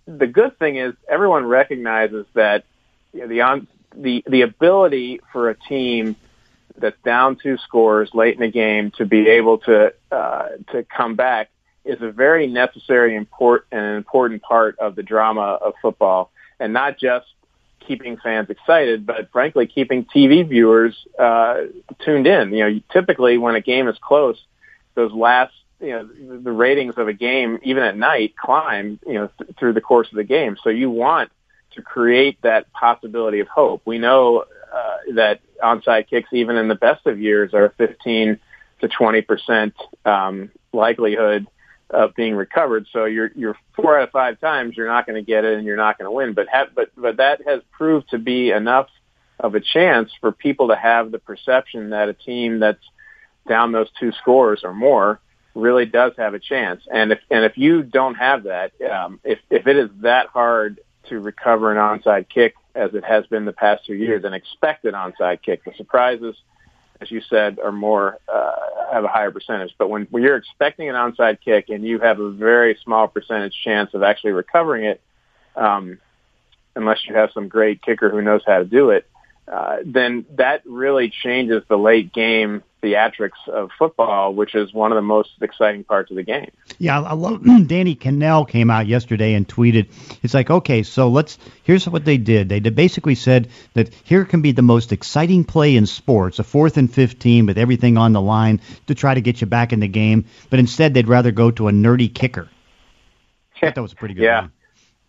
the 0.07 0.27
good 0.27 0.59
thing 0.59 0.77
is 0.77 0.95
everyone 1.09 1.47
recognizes 1.47 2.27
that 2.35 2.65
you 3.13 3.21
know, 3.21 3.29
the 3.29 3.41
on, 3.43 3.67
the 3.97 4.25
the 4.27 4.43
ability 4.43 5.21
for 5.33 5.51
a 5.51 5.55
team 5.55 6.17
that's 6.77 7.01
down 7.05 7.37
two 7.37 7.57
scores 7.59 8.11
late 8.15 8.35
in 8.35 8.41
the 8.41 8.51
game 8.51 8.91
to 8.93 9.05
be 9.05 9.29
able 9.29 9.59
to 9.59 9.93
uh, 10.11 10.49
to 10.73 10.83
come 10.85 11.15
back 11.15 11.51
is 11.85 12.01
a 12.01 12.11
very 12.11 12.47
necessary 12.47 13.15
import 13.15 13.67
and 13.71 13.97
important 13.97 14.43
part 14.43 14.79
of 14.79 14.97
the 14.97 15.03
drama 15.03 15.59
of 15.63 15.75
football, 15.83 16.31
and 16.59 16.73
not 16.73 16.99
just 16.99 17.27
keeping 17.87 18.17
fans 18.17 18.51
excited, 18.51 19.07
but 19.07 19.31
frankly 19.33 19.67
keeping 19.67 20.05
TV 20.05 20.49
viewers 20.49 20.95
uh, 21.19 21.63
tuned 22.05 22.27
in. 22.27 22.53
You 22.53 22.71
know, 22.71 22.81
typically 22.93 23.39
when 23.39 23.55
a 23.55 23.61
game 23.61 23.89
is 23.89 23.97
close, 24.01 24.39
those 24.95 25.13
last 25.13 25.53
you 25.81 25.91
know 25.91 26.09
the 26.39 26.53
ratings 26.53 26.95
of 26.97 27.09
a 27.09 27.13
game 27.13 27.59
even 27.63 27.83
at 27.83 27.97
night 27.97 28.37
climb 28.37 28.99
you 29.07 29.15
know 29.15 29.29
th- 29.39 29.57
through 29.59 29.73
the 29.73 29.81
course 29.81 30.09
of 30.11 30.17
the 30.17 30.25
game. 30.25 30.57
So 30.63 30.71
you 30.71 30.91
want 30.91 31.31
to 31.73 31.83
create 31.83 32.41
that 32.43 32.73
possibility 32.73 33.41
of 33.41 33.49
hope. 33.49 33.83
We 33.85 33.99
know 33.99 34.45
uh, 34.73 34.97
that 35.15 35.41
onside 35.63 36.09
kicks, 36.09 36.29
even 36.33 36.57
in 36.57 36.69
the 36.69 36.75
best 36.75 37.07
of 37.07 37.21
years, 37.21 37.55
are 37.55 37.75
15 37.77 38.39
to 38.81 38.89
20 38.89 39.23
percent 39.23 39.75
um, 40.05 40.51
likelihood 40.73 41.47
of 41.95 42.15
being 42.15 42.35
recovered. 42.35 42.87
So 42.93 43.05
you're 43.05 43.31
you're 43.35 43.57
four 43.75 43.99
out 43.99 44.05
of 44.05 44.11
five 44.11 44.41
times 44.41 44.77
you're 44.77 44.87
not 44.87 45.07
going 45.07 45.17
to 45.17 45.27
get 45.27 45.45
it 45.45 45.57
and 45.57 45.67
you're 45.67 45.77
not 45.77 45.99
going 45.99 46.07
to 46.07 46.13
win. 46.13 46.35
But 46.35 46.49
but 46.75 46.91
but 46.97 47.17
that 47.19 47.41
has 47.47 47.61
proved 47.73 48.11
to 48.11 48.19
be 48.19 48.51
enough 48.51 48.89
of 49.39 49.55
a 49.55 49.61
chance 49.61 50.11
for 50.21 50.33
people 50.33 50.69
to 50.69 50.77
have 50.77 51.11
the 51.11 51.19
perception 51.19 51.91
that 51.91 52.09
a 52.09 52.15
team 52.15 52.61
that's 52.61 52.85
down 53.49 53.73
those 53.73 53.89
two 53.99 54.13
scores 54.13 54.63
or 54.65 54.75
more 54.75 55.21
really 55.55 55.87
does 55.87 56.13
have 56.17 56.35
a 56.35 56.39
chance. 56.39 56.83
And 56.93 57.13
if 57.13 57.21
and 57.31 57.45
if 57.45 57.57
you 57.57 57.83
don't 57.83 58.15
have 58.17 58.45
that, 58.45 58.73
um, 58.91 59.21
if 59.25 59.39
if 59.51 59.67
it 59.67 59.77
is 59.77 59.91
that 60.01 60.29
hard 60.29 60.81
to 61.09 61.21
recover 61.21 61.71
an 61.71 61.79
onside 61.79 62.29
kick 62.29 62.55
as 62.75 62.95
it 62.95 63.05
has 63.05 63.27
been 63.27 63.45
the 63.45 63.53
past 63.53 63.87
two 63.87 63.95
years, 63.95 64.25
and 64.25 64.35
expect 64.35 64.85
an 64.85 64.95
onside 64.95 65.43
kick. 65.43 65.65
The 65.65 65.73
surprises, 65.77 66.35
as 67.01 67.11
you 67.11 67.21
said, 67.29 67.59
are 67.61 67.73
more 67.73 68.19
uh, 68.33 68.44
have 68.95 69.05
a 69.05 69.09
higher 69.09 69.31
percentage. 69.31 69.75
But 69.77 69.89
when, 69.91 70.07
when 70.11 70.23
you're 70.23 70.37
expecting 70.37 70.89
an 70.89 70.95
onside 70.95 71.41
kick 71.45 71.69
and 71.69 71.85
you 71.85 71.99
have 71.99 72.21
a 72.21 72.31
very 72.31 72.79
small 72.83 73.09
percentage 73.09 73.55
chance 73.63 73.93
of 73.93 74.03
actually 74.03 74.31
recovering 74.31 74.85
it, 74.85 75.01
um, 75.57 75.99
unless 76.77 77.07
you 77.07 77.15
have 77.15 77.31
some 77.33 77.49
great 77.49 77.83
kicker 77.83 78.09
who 78.09 78.23
knows 78.23 78.43
how 78.47 78.59
to 78.59 78.65
do 78.65 78.91
it, 78.91 79.07
uh, 79.47 79.77
then 79.85 80.25
that 80.37 80.63
really 80.65 81.11
changes 81.11 81.63
the 81.69 81.77
late 81.77 82.13
game 82.13 82.63
theatrics 82.83 83.49
of 83.49 83.71
football, 83.79 84.35
which 84.35 84.55
is 84.55 84.73
one 84.73 84.93
of 84.93 84.97
the 84.97 85.03
most 85.03 85.31
exciting 85.41 85.85
parts 85.85 86.11
of 86.11 86.17
the 86.17 86.23
game. 86.23 86.51
Yeah, 86.79 87.01
I 87.01 87.15
love 87.15 87.43
Danny 87.67 87.97
Kanell 87.97 88.49
came 88.49 88.71
out 88.71 88.87
yesterday 88.87 89.35
and 89.35 89.49
tweeted, 89.49 89.89
it's 90.23 90.35
like, 90.35 90.51
okay, 90.51 90.83
so 90.83 91.09
let's 91.09 91.39
here's 91.63 91.89
what 91.89 92.05
they 92.05 92.19
did. 92.19 92.49
They 92.49 92.61
basically 92.61 93.15
said 93.15 93.49
that 93.75 93.93
here 94.05 94.25
can 94.25 94.43
be 94.43 94.53
the 94.53 94.63
most 94.63 94.93
exciting 94.93 95.45
play 95.45 95.77
in 95.77 95.87
sports, 95.87 96.39
a 96.39 96.45
fourth 96.45 96.77
and 96.77 96.93
15 96.93 97.47
with 97.47 97.59
everything 97.59 97.97
on 97.97 98.13
the 98.13 98.21
line 98.21 98.61
to 98.87 98.95
try 98.95 99.15
to 99.15 99.21
get 99.21 99.41
you 99.41 99.47
back 99.47 99.73
in 99.73 99.81
the 99.81 99.89
game, 99.89 100.27
but 100.51 100.59
instead 100.59 100.95
they'd 100.95 101.09
rather 101.09 101.33
go 101.33 101.51
to 101.51 101.69
a 101.69 101.73
nerdy 101.73 102.13
kicker. 102.13 102.49
I 103.57 103.61
thought 103.67 103.75
that 103.77 103.83
was 103.83 103.93
a 103.93 103.97
pretty 103.97 104.15
good 104.15 104.23
yeah. 104.25 104.41
Line. 104.41 104.53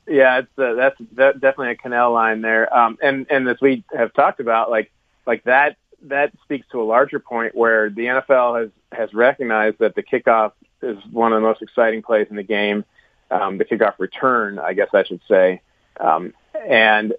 Yeah, 0.07 0.39
it's 0.39 0.59
uh, 0.59 0.73
that's 0.73 0.95
that, 1.13 1.41
definitely 1.41 1.71
a 1.71 1.75
Kanell 1.75 2.13
line 2.13 2.41
there. 2.41 2.73
Um, 2.75 2.97
and 3.01 3.25
and 3.29 3.47
as 3.47 3.57
we 3.61 3.83
have 3.95 4.13
talked 4.13 4.39
about, 4.39 4.69
like 4.69 4.91
like 5.25 5.43
that 5.45 5.77
that 6.03 6.31
speaks 6.43 6.67
to 6.71 6.81
a 6.81 6.83
larger 6.83 7.19
point 7.19 7.55
where 7.55 7.89
the 7.89 8.03
NFL 8.03 8.61
has 8.61 8.69
has 8.91 9.13
recognized 9.13 9.79
that 9.79 9.95
the 9.95 10.03
kickoff 10.03 10.51
is 10.81 10.97
one 11.11 11.33
of 11.33 11.41
the 11.41 11.47
most 11.47 11.61
exciting 11.61 12.03
plays 12.03 12.27
in 12.29 12.35
the 12.35 12.43
game, 12.43 12.85
um, 13.31 13.57
the 13.57 13.65
kickoff 13.65 13.95
return, 13.97 14.59
I 14.59 14.73
guess 14.73 14.89
I 14.93 15.03
should 15.03 15.21
say, 15.27 15.61
um, 15.99 16.33
and 16.67 17.13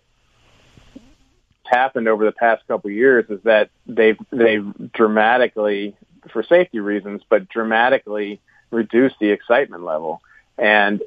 happened 1.65 2.07
over 2.07 2.25
the 2.25 2.33
past 2.33 2.63
couple 2.69 2.89
of 2.89 2.95
years 2.95 3.25
is 3.29 3.41
that 3.43 3.71
they've 3.87 4.19
they've 4.31 4.93
dramatically, 4.93 5.97
for 6.33 6.43
safety 6.45 6.79
reasons, 6.79 7.23
but 7.29 7.49
dramatically 7.49 8.41
reduced 8.71 9.17
the 9.21 9.31
excitement 9.31 9.83
level, 9.83 10.21
and 10.57 11.03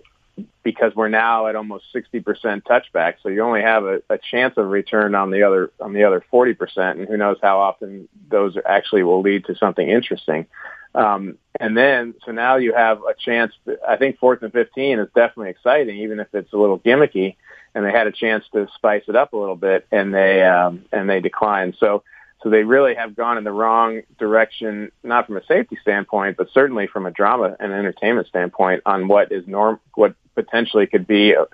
because 0.63 0.95
we're 0.95 1.09
now 1.09 1.47
at 1.47 1.55
almost 1.55 1.85
60% 1.93 2.23
touchback. 2.63 3.15
So 3.21 3.29
you 3.29 3.41
only 3.41 3.61
have 3.61 3.83
a, 3.85 4.01
a 4.09 4.17
chance 4.17 4.55
of 4.57 4.67
return 4.67 5.15
on 5.15 5.31
the 5.31 5.43
other, 5.43 5.71
on 5.79 5.93
the 5.93 6.03
other 6.03 6.23
40%. 6.31 6.57
And 6.91 7.07
who 7.07 7.17
knows 7.17 7.37
how 7.41 7.59
often 7.59 8.07
those 8.29 8.55
actually 8.65 9.03
will 9.03 9.21
lead 9.21 9.45
to 9.45 9.55
something 9.55 9.87
interesting. 9.87 10.47
Um, 10.95 11.37
and 11.59 11.77
then, 11.77 12.15
so 12.25 12.31
now 12.31 12.57
you 12.57 12.73
have 12.73 12.99
a 12.99 13.13
chance. 13.13 13.53
To, 13.65 13.77
I 13.87 13.97
think 13.97 14.19
fourth 14.19 14.41
and 14.41 14.51
15 14.51 14.99
is 14.99 15.07
definitely 15.15 15.49
exciting, 15.51 15.97
even 15.99 16.19
if 16.19 16.27
it's 16.33 16.53
a 16.53 16.57
little 16.57 16.79
gimmicky. 16.79 17.35
And 17.75 17.85
they 17.85 17.91
had 17.91 18.07
a 18.07 18.11
chance 18.11 18.43
to 18.53 18.67
spice 18.75 19.03
it 19.07 19.15
up 19.15 19.33
a 19.33 19.37
little 19.37 19.55
bit 19.55 19.87
and 19.91 20.13
they, 20.13 20.43
um, 20.43 20.85
and 20.91 21.09
they 21.09 21.19
declined. 21.19 21.75
So, 21.79 22.03
so 22.41 22.49
they 22.49 22.63
really 22.63 22.95
have 22.95 23.15
gone 23.15 23.37
in 23.37 23.43
the 23.43 23.51
wrong 23.51 24.01
direction, 24.17 24.91
not 25.03 25.25
from 25.27 25.37
a 25.37 25.45
safety 25.45 25.77
standpoint, 25.81 26.37
but 26.37 26.47
certainly 26.53 26.87
from 26.87 27.05
a 27.05 27.11
drama 27.11 27.55
and 27.59 27.73
entertainment 27.73 28.27
standpoint 28.27 28.81
on 28.85 29.07
what 29.07 29.31
is 29.31 29.45
norm, 29.45 29.79
what 29.95 30.15
potentially 30.35 30.87
could 30.87 31.05
be 31.05 31.33
a, 31.33 31.45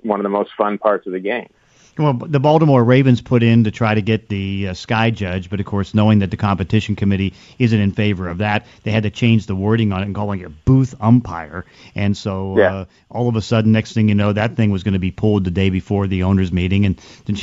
one 0.00 0.18
of 0.18 0.24
the 0.24 0.28
most 0.30 0.50
fun 0.56 0.78
parts 0.78 1.06
of 1.06 1.12
the 1.12 1.20
game. 1.20 1.48
Well, 1.98 2.14
the 2.14 2.40
Baltimore 2.40 2.82
Ravens 2.82 3.20
put 3.20 3.42
in 3.42 3.64
to 3.64 3.70
try 3.70 3.94
to 3.94 4.00
get 4.00 4.28
the 4.28 4.68
uh, 4.68 4.74
sky 4.74 5.10
judge, 5.10 5.50
but 5.50 5.60
of 5.60 5.66
course, 5.66 5.92
knowing 5.92 6.20
that 6.20 6.30
the 6.30 6.38
competition 6.38 6.96
committee 6.96 7.34
isn't 7.58 7.78
in 7.78 7.92
favor 7.92 8.28
of 8.28 8.38
that, 8.38 8.66
they 8.82 8.90
had 8.90 9.02
to 9.02 9.10
change 9.10 9.46
the 9.46 9.54
wording 9.54 9.92
on 9.92 10.00
it 10.00 10.06
and 10.06 10.14
calling 10.14 10.40
it 10.40 10.64
booth 10.64 10.94
umpire. 11.00 11.66
And 11.94 12.16
so, 12.16 12.58
yeah. 12.58 12.74
uh, 12.74 12.84
all 13.10 13.28
of 13.28 13.36
a 13.36 13.42
sudden, 13.42 13.72
next 13.72 13.92
thing 13.92 14.08
you 14.08 14.14
know, 14.14 14.32
that 14.32 14.56
thing 14.56 14.70
was 14.70 14.84
going 14.84 14.94
to 14.94 14.98
be 14.98 15.10
pulled 15.10 15.44
the 15.44 15.50
day 15.50 15.68
before 15.68 16.06
the 16.06 16.22
owners' 16.22 16.50
meeting, 16.50 16.86
and 16.86 16.98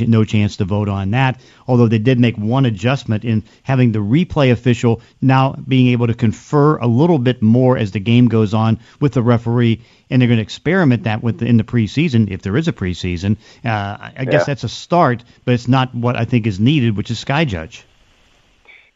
no 0.09 0.23
chance 0.23 0.57
to 0.57 0.65
vote 0.65 0.89
on 0.89 1.11
that. 1.11 1.39
Although 1.67 1.87
they 1.87 1.99
did 1.99 2.19
make 2.19 2.35
one 2.35 2.65
adjustment 2.65 3.25
in 3.25 3.43
having 3.61 3.91
the 3.91 3.99
replay 3.99 4.51
official 4.51 5.01
now 5.21 5.53
being 5.53 5.89
able 5.89 6.07
to 6.07 6.15
confer 6.15 6.77
a 6.77 6.87
little 6.87 7.19
bit 7.19 7.43
more 7.43 7.77
as 7.77 7.91
the 7.91 7.99
game 7.99 8.27
goes 8.27 8.55
on 8.55 8.79
with 8.99 9.13
the 9.13 9.21
referee 9.21 9.81
and 10.09 10.21
they're 10.21 10.27
going 10.27 10.37
to 10.37 10.43
experiment 10.43 11.03
that 11.03 11.23
with 11.23 11.39
the, 11.39 11.45
in 11.45 11.57
the 11.57 11.63
preseason 11.63 12.31
if 12.31 12.41
there 12.41 12.57
is 12.57 12.67
a 12.67 12.73
preseason. 12.73 13.37
Uh, 13.63 13.69
I 13.69 14.13
yeah. 14.15 14.25
guess 14.25 14.45
that's 14.45 14.63
a 14.63 14.69
start, 14.69 15.23
but 15.45 15.53
it's 15.53 15.67
not 15.67 15.93
what 15.93 16.15
I 16.15 16.25
think 16.25 16.47
is 16.47 16.59
needed, 16.59 16.97
which 16.97 17.11
is 17.11 17.19
Sky 17.19 17.45
Judge. 17.45 17.85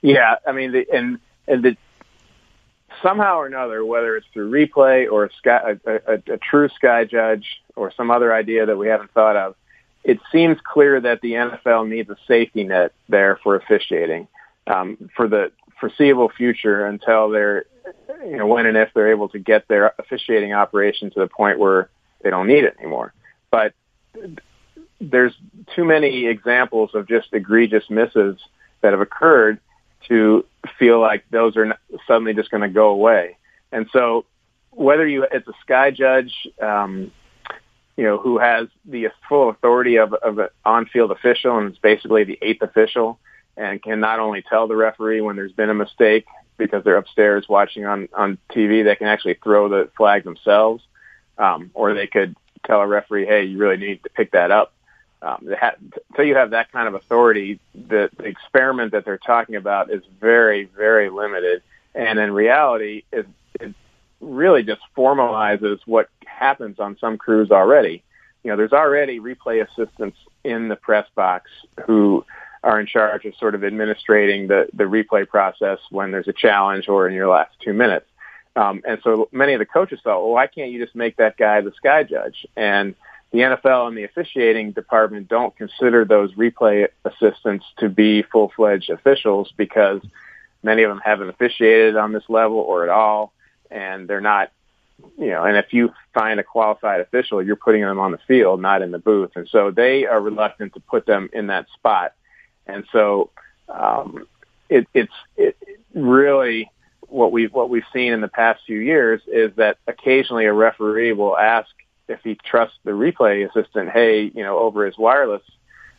Yeah, 0.01 0.35
I 0.45 0.51
mean, 0.51 0.71
the, 0.71 0.85
and 0.93 1.19
and 1.47 1.63
the 1.63 1.77
somehow 3.01 3.37
or 3.37 3.45
another, 3.45 3.85
whether 3.85 4.15
it's 4.17 4.27
through 4.33 4.49
replay 4.49 5.11
or 5.11 5.25
a, 5.25 5.33
sky, 5.33 5.77
a, 5.85 5.91
a, 5.91 6.33
a 6.33 6.37
true 6.37 6.69
Sky 6.69 7.05
Judge 7.05 7.61
or 7.75 7.91
some 7.91 8.11
other 8.11 8.33
idea 8.33 8.65
that 8.65 8.77
we 8.77 8.87
haven't 8.87 9.11
thought 9.11 9.35
of, 9.35 9.55
it 10.03 10.19
seems 10.31 10.57
clear 10.63 10.99
that 10.99 11.21
the 11.21 11.33
NFL 11.33 11.87
needs 11.87 12.09
a 12.09 12.17
safety 12.27 12.63
net 12.63 12.93
there 13.07 13.39
for 13.43 13.55
officiating 13.55 14.27
um, 14.67 15.09
for 15.15 15.27
the 15.27 15.51
foreseeable 15.79 16.29
future 16.29 16.85
until 16.85 17.29
they're 17.29 17.65
you 18.25 18.37
know, 18.37 18.47
when 18.47 18.65
and 18.65 18.77
if 18.77 18.89
they're 18.93 19.11
able 19.11 19.29
to 19.29 19.39
get 19.39 19.67
their 19.67 19.93
officiating 19.99 20.53
operation 20.53 21.11
to 21.11 21.19
the 21.19 21.27
point 21.27 21.59
where 21.59 21.89
they 22.21 22.29
don't 22.29 22.47
need 22.47 22.63
it 22.63 22.75
anymore. 22.79 23.13
But 23.51 23.73
there's 24.99 25.33
too 25.75 25.85
many 25.85 26.27
examples 26.27 26.91
of 26.93 27.07
just 27.07 27.27
egregious 27.33 27.89
misses 27.89 28.37
that 28.81 28.91
have 28.93 29.01
occurred 29.01 29.59
to 30.07 30.45
feel 30.79 30.99
like 30.99 31.25
those 31.29 31.55
are 31.57 31.77
suddenly 32.07 32.33
just 32.33 32.51
going 32.51 32.61
to 32.61 32.69
go 32.69 32.89
away. 32.89 33.37
And 33.71 33.89
so 33.91 34.25
whether 34.71 35.07
you, 35.07 35.25
it's 35.31 35.47
a 35.47 35.53
sky 35.61 35.91
judge, 35.91 36.33
um, 36.61 37.11
you 37.95 38.03
know, 38.03 38.17
who 38.17 38.39
has 38.39 38.67
the 38.85 39.09
full 39.29 39.49
authority 39.49 39.97
of, 39.97 40.13
of 40.13 40.39
an 40.39 40.47
on-field 40.65 41.11
official 41.11 41.57
and 41.57 41.71
is 41.71 41.77
basically 41.77 42.23
the 42.23 42.39
eighth 42.41 42.61
official 42.61 43.19
and 43.55 43.81
can 43.81 43.99
not 43.99 44.19
only 44.19 44.41
tell 44.41 44.67
the 44.67 44.75
referee 44.75 45.21
when 45.21 45.35
there's 45.35 45.51
been 45.51 45.69
a 45.69 45.75
mistake, 45.75 46.25
because 46.57 46.83
they're 46.83 46.97
upstairs 46.97 47.45
watching 47.49 47.85
on 47.85 48.09
on 48.13 48.37
TV, 48.51 48.83
they 48.83 48.95
can 48.95 49.07
actually 49.07 49.35
throw 49.43 49.69
the 49.69 49.89
flag 49.97 50.23
themselves, 50.23 50.83
um, 51.37 51.71
or 51.73 51.93
they 51.93 52.07
could 52.07 52.35
tell 52.65 52.81
a 52.81 52.87
referee, 52.87 53.25
hey, 53.25 53.43
you 53.43 53.57
really 53.57 53.77
need 53.77 54.03
to 54.03 54.09
pick 54.09 54.31
that 54.31 54.51
up. 54.51 54.73
Um, 55.21 55.47
ha- 55.57 55.75
until 56.09 56.25
you 56.25 56.35
have 56.35 56.51
that 56.51 56.71
kind 56.71 56.87
of 56.87 56.95
authority, 56.95 57.59
the, 57.73 58.09
the 58.17 58.25
experiment 58.25 58.91
that 58.91 59.05
they're 59.05 59.17
talking 59.17 59.55
about 59.55 59.89
is 59.89 60.03
very, 60.19 60.65
very 60.65 61.09
limited. 61.09 61.61
And 61.95 62.19
in 62.19 62.33
reality, 62.33 63.03
it, 63.11 63.27
it 63.59 63.73
really 64.19 64.63
just 64.63 64.81
formalizes 64.97 65.79
what 65.85 66.09
happens 66.25 66.79
on 66.79 66.97
some 66.99 67.17
crews 67.17 67.51
already. 67.51 68.03
You 68.43 68.51
know, 68.51 68.57
there's 68.57 68.73
already 68.73 69.19
replay 69.19 69.65
assistants 69.65 70.17
in 70.43 70.67
the 70.67 70.75
press 70.75 71.07
box 71.15 71.49
who 71.85 72.25
are 72.63 72.79
in 72.79 72.87
charge 72.87 73.25
of 73.25 73.35
sort 73.35 73.55
of 73.55 73.63
administrating 73.63 74.47
the, 74.47 74.67
the 74.73 74.85
replay 74.85 75.27
process 75.27 75.79
when 75.89 76.11
there's 76.11 76.27
a 76.27 76.33
challenge 76.33 76.87
or 76.87 77.07
in 77.07 77.13
your 77.13 77.27
last 77.27 77.51
two 77.59 77.73
minutes. 77.73 78.05
Um, 78.55 78.81
and 78.87 78.99
so 79.03 79.27
many 79.31 79.53
of 79.53 79.59
the 79.59 79.65
coaches 79.65 79.99
thought, 80.03 80.21
well, 80.21 80.31
why 80.31 80.47
can't 80.47 80.71
you 80.71 80.83
just 80.83 80.95
make 80.95 81.17
that 81.17 81.37
guy 81.37 81.61
the 81.61 81.73
sky 81.73 82.03
judge? 82.03 82.45
And 82.55 82.95
the 83.31 83.39
NFL 83.39 83.87
and 83.87 83.97
the 83.97 84.03
officiating 84.03 84.71
department 84.71 85.27
don't 85.27 85.55
consider 85.57 86.05
those 86.05 86.33
replay 86.35 86.87
assistants 87.03 87.65
to 87.79 87.89
be 87.89 88.21
full-fledged 88.21 88.91
officials 88.91 89.51
because 89.57 90.01
many 90.61 90.83
of 90.83 90.89
them 90.89 91.01
haven't 91.03 91.29
officiated 91.29 91.97
on 91.97 92.13
this 92.13 92.23
level 92.29 92.57
or 92.57 92.83
at 92.83 92.89
all, 92.89 93.33
and 93.71 94.07
they're 94.07 94.21
not, 94.21 94.51
you 95.17 95.31
know, 95.31 95.43
and 95.43 95.57
if 95.57 95.73
you 95.73 95.91
find 96.13 96.39
a 96.39 96.43
qualified 96.43 97.01
official, 97.01 97.41
you're 97.41 97.55
putting 97.55 97.81
them 97.81 97.99
on 97.99 98.11
the 98.11 98.19
field, 98.27 98.61
not 98.61 98.83
in 98.83 98.91
the 98.91 98.99
booth. 98.99 99.31
And 99.35 99.49
so 99.49 99.71
they 99.71 100.05
are 100.05 100.21
reluctant 100.21 100.75
to 100.75 100.79
put 100.79 101.07
them 101.07 101.27
in 101.33 101.47
that 101.47 101.65
spot. 101.73 102.13
And 102.67 102.85
so 102.91 103.29
um, 103.69 104.27
it, 104.69 104.87
it's 104.93 105.13
it 105.37 105.57
really 105.93 106.71
what 107.01 107.31
we've 107.31 107.53
what 107.53 107.69
we've 107.69 107.83
seen 107.93 108.13
in 108.13 108.21
the 108.21 108.27
past 108.27 108.61
few 108.65 108.79
years 108.79 109.21
is 109.27 109.51
that 109.57 109.77
occasionally 109.87 110.45
a 110.45 110.53
referee 110.53 111.13
will 111.13 111.37
ask 111.37 111.69
if 112.07 112.19
he 112.23 112.35
trusts 112.35 112.77
the 112.83 112.91
replay 112.91 113.47
assistant, 113.47 113.89
hey, 113.89 114.23
you 114.23 114.43
know, 114.43 114.59
over 114.59 114.85
his 114.85 114.97
wireless, 114.97 115.43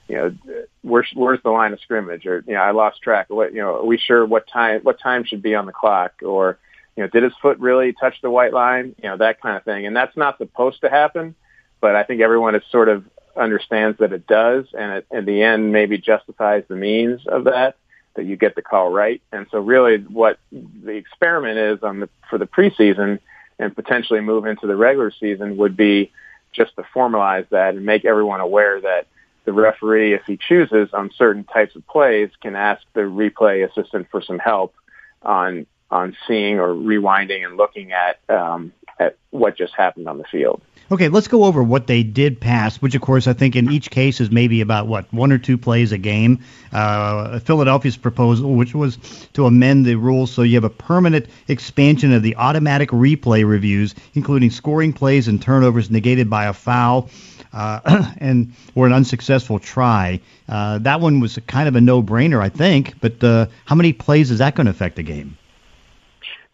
you 0.09 0.17
know, 0.17 0.35
where's 0.83 1.09
where's 1.15 1.43
the 1.43 1.51
line 1.51 1.73
of 1.73 1.81
scrimmage, 1.81 2.27
or 2.27 2.45
you 2.47 2.55
know, 2.55 2.61
I 2.61 2.73
lost 2.73 3.01
track. 3.01 3.27
What 3.31 3.55
you 3.55 3.61
know, 3.61 3.77
are 3.77 3.85
we 3.85 3.97
sure 3.97 4.27
what 4.27 4.47
time 4.49 4.81
what 4.83 5.01
time 5.01 5.25
should 5.25 5.43
be 5.43 5.55
on 5.55 5.67
the 5.67 5.73
clock, 5.73 6.15
or 6.23 6.59
you 6.97 7.03
know, 7.03 7.09
did 7.09 7.23
his 7.23 7.33
foot 7.41 7.59
really 7.59 7.93
touch 7.93 8.21
the 8.23 8.31
white 8.31 8.53
line? 8.53 8.95
You 9.03 9.11
know, 9.11 9.17
that 9.17 9.41
kind 9.41 9.57
of 9.57 9.65
thing. 9.65 9.87
And 9.87 9.97
that's 9.97 10.17
not 10.17 10.39
supposed 10.39 10.83
to 10.83 10.91
happen, 10.91 11.35
but 11.81 11.97
I 11.97 12.03
think 12.03 12.21
everyone 12.21 12.55
is 12.55 12.63
sort 12.71 12.89
of 12.89 13.05
understands 13.37 13.99
that 13.99 14.13
it 14.13 14.27
does, 14.27 14.67
and 14.77 14.93
it, 14.93 15.07
in 15.11 15.25
the 15.25 15.43
end, 15.43 15.73
maybe 15.73 15.99
justifies 15.99 16.65
the 16.69 16.77
means 16.77 17.27
of 17.27 17.45
that 17.45 17.77
that 18.15 18.25
you 18.25 18.37
get 18.37 18.55
the 18.55 18.63
call 18.63 18.91
right. 18.91 19.21
And 19.33 19.47
so, 19.51 19.59
really, 19.59 19.99
what 19.99 20.39
the 20.53 20.93
experiment 20.93 21.59
is 21.59 21.83
on 21.83 22.01
the 22.01 22.09
for 22.31 22.39
the 22.39 22.47
preseason 22.47 23.19
and 23.59 23.75
potentially 23.75 24.21
move 24.21 24.47
into 24.47 24.67
the 24.67 24.77
regular 24.77 25.13
season 25.13 25.57
would 25.57 25.77
be 25.77 26.13
just 26.53 26.75
to 26.77 26.83
formalize 26.95 27.49
that 27.51 27.75
and 27.75 27.85
make 27.85 28.05
everyone 28.05 28.41
aware 28.41 28.81
that 28.81 29.07
the 29.45 29.53
referee, 29.53 30.15
if 30.15 30.23
he 30.27 30.37
chooses 30.37 30.89
on 30.93 31.11
certain 31.17 31.45
types 31.45 31.77
of 31.77 31.87
plays, 31.87 32.31
can 32.41 32.57
ask 32.57 32.83
the 32.95 33.01
replay 33.01 33.69
assistant 33.69 34.07
for 34.11 34.23
some 34.23 34.39
help 34.39 34.75
on 35.23 35.67
on 35.95 36.17
seeing 36.27 36.59
or 36.59 36.75
rewinding 36.75 37.47
and 37.47 37.57
looking 37.57 37.93
at 37.93 38.19
um, 38.29 38.73
at 38.99 39.17
what 39.31 39.57
just 39.57 39.75
happened 39.75 40.09
on 40.09 40.19
the 40.19 40.25
field. 40.25 40.61
Okay, 40.91 41.09
let's 41.09 41.29
go 41.29 41.45
over 41.45 41.63
what 41.63 41.87
they 41.87 42.03
did 42.03 42.41
pass, 42.41 42.77
which 42.77 42.95
of 42.95 43.01
course 43.01 43.27
I 43.27 43.33
think 43.33 43.57
in 43.57 43.71
each 43.71 43.91
case 43.91 44.21
is 44.21 44.31
maybe 44.31 44.61
about 44.61 44.87
what 44.87 45.11
one 45.13 45.33
or 45.33 45.39
two 45.39 45.57
plays 45.57 45.93
a 45.93 45.99
game. 45.99 46.41
Uh, 46.73 47.39
Philadelphia's 47.39 47.97
proposal, 47.97 48.55
which 48.55 48.75
was 48.75 48.99
to 49.33 49.47
amend 49.47 49.87
the 49.87 49.95
rules 49.95 50.31
so 50.31 50.43
you 50.43 50.57
have 50.57 50.65
a 50.65 50.71
permanent 50.71 51.27
expansion 51.49 52.13
of 52.13 52.23
the 52.23 52.37
automatic 52.37 52.91
replay 52.91 53.49
reviews, 53.49 53.95
including 54.13 54.51
scoring 54.51 54.93
plays 54.93 55.27
and 55.27 55.41
turnovers 55.41 55.91
negated 55.91 56.29
by 56.29 56.47
a 56.47 56.53
foul. 56.53 57.09
Uh, 57.53 58.13
and 58.19 58.53
or 58.75 58.85
an 58.85 58.93
unsuccessful 58.93 59.61
try. 59.61 60.21
Uh, 60.49 60.79
that 60.79 61.01
one 61.01 61.21
was 61.21 61.39
kind 61.47 61.69
of 61.69 61.77
a 61.77 61.81
no-brainer, 61.81 62.41
I 62.43 62.49
think. 62.49 63.01
But 63.01 63.23
uh, 63.23 63.47
how 63.65 63.77
many 63.77 63.93
plays 63.93 64.33
is 64.33 64.41
that 64.41 64.57
going 64.57 64.65
to 64.65 64.73
affect 64.73 64.97
the 64.97 65.05
game? 65.05 65.39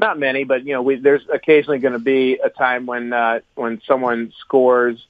Not 0.01 0.19
many, 0.19 0.45
but 0.45 0.67
you 0.67 0.73
know, 0.73 0.83
we, 0.83 0.97
there's 0.97 1.23
occasionally 1.33 1.79
going 1.79 1.93
to 1.93 1.99
be 1.99 2.39
a 2.43 2.49
time 2.49 2.87
when 2.87 3.13
uh, 3.13 3.41
when 3.55 3.81
someone 3.87 4.33
scores, 4.41 5.07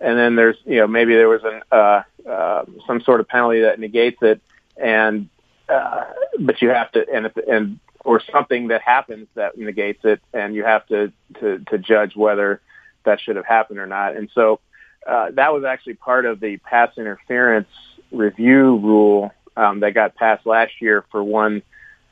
and 0.00 0.18
then 0.18 0.34
there's 0.34 0.56
you 0.66 0.78
know 0.78 0.86
maybe 0.86 1.14
there 1.14 1.28
was 1.28 1.42
an 1.44 1.62
uh, 1.70 2.02
uh, 2.28 2.64
some 2.86 3.00
sort 3.02 3.20
of 3.20 3.28
penalty 3.28 3.62
that 3.62 3.78
negates 3.78 4.18
it, 4.20 4.42
and 4.76 5.28
uh, 5.68 6.04
but 6.40 6.60
you 6.60 6.68
have 6.70 6.90
to 6.92 7.06
and 7.08 7.26
if, 7.26 7.36
and 7.36 7.78
or 8.04 8.20
something 8.32 8.68
that 8.68 8.82
happens 8.82 9.28
that 9.34 9.56
negates 9.56 10.04
it, 10.04 10.20
and 10.34 10.54
you 10.54 10.64
have 10.64 10.86
to 10.88 11.12
to, 11.40 11.60
to 11.70 11.78
judge 11.78 12.16
whether 12.16 12.60
that 13.04 13.20
should 13.20 13.36
have 13.36 13.46
happened 13.46 13.78
or 13.78 13.86
not, 13.86 14.16
and 14.16 14.28
so 14.34 14.60
uh, 15.06 15.30
that 15.32 15.52
was 15.52 15.64
actually 15.64 15.94
part 15.94 16.26
of 16.26 16.40
the 16.40 16.56
pass 16.58 16.90
interference 16.98 17.68
review 18.10 18.76
rule 18.76 19.32
um, 19.56 19.80
that 19.80 19.94
got 19.94 20.14
passed 20.14 20.46
last 20.46 20.80
year 20.80 21.04
for 21.10 21.22
one 21.22 21.62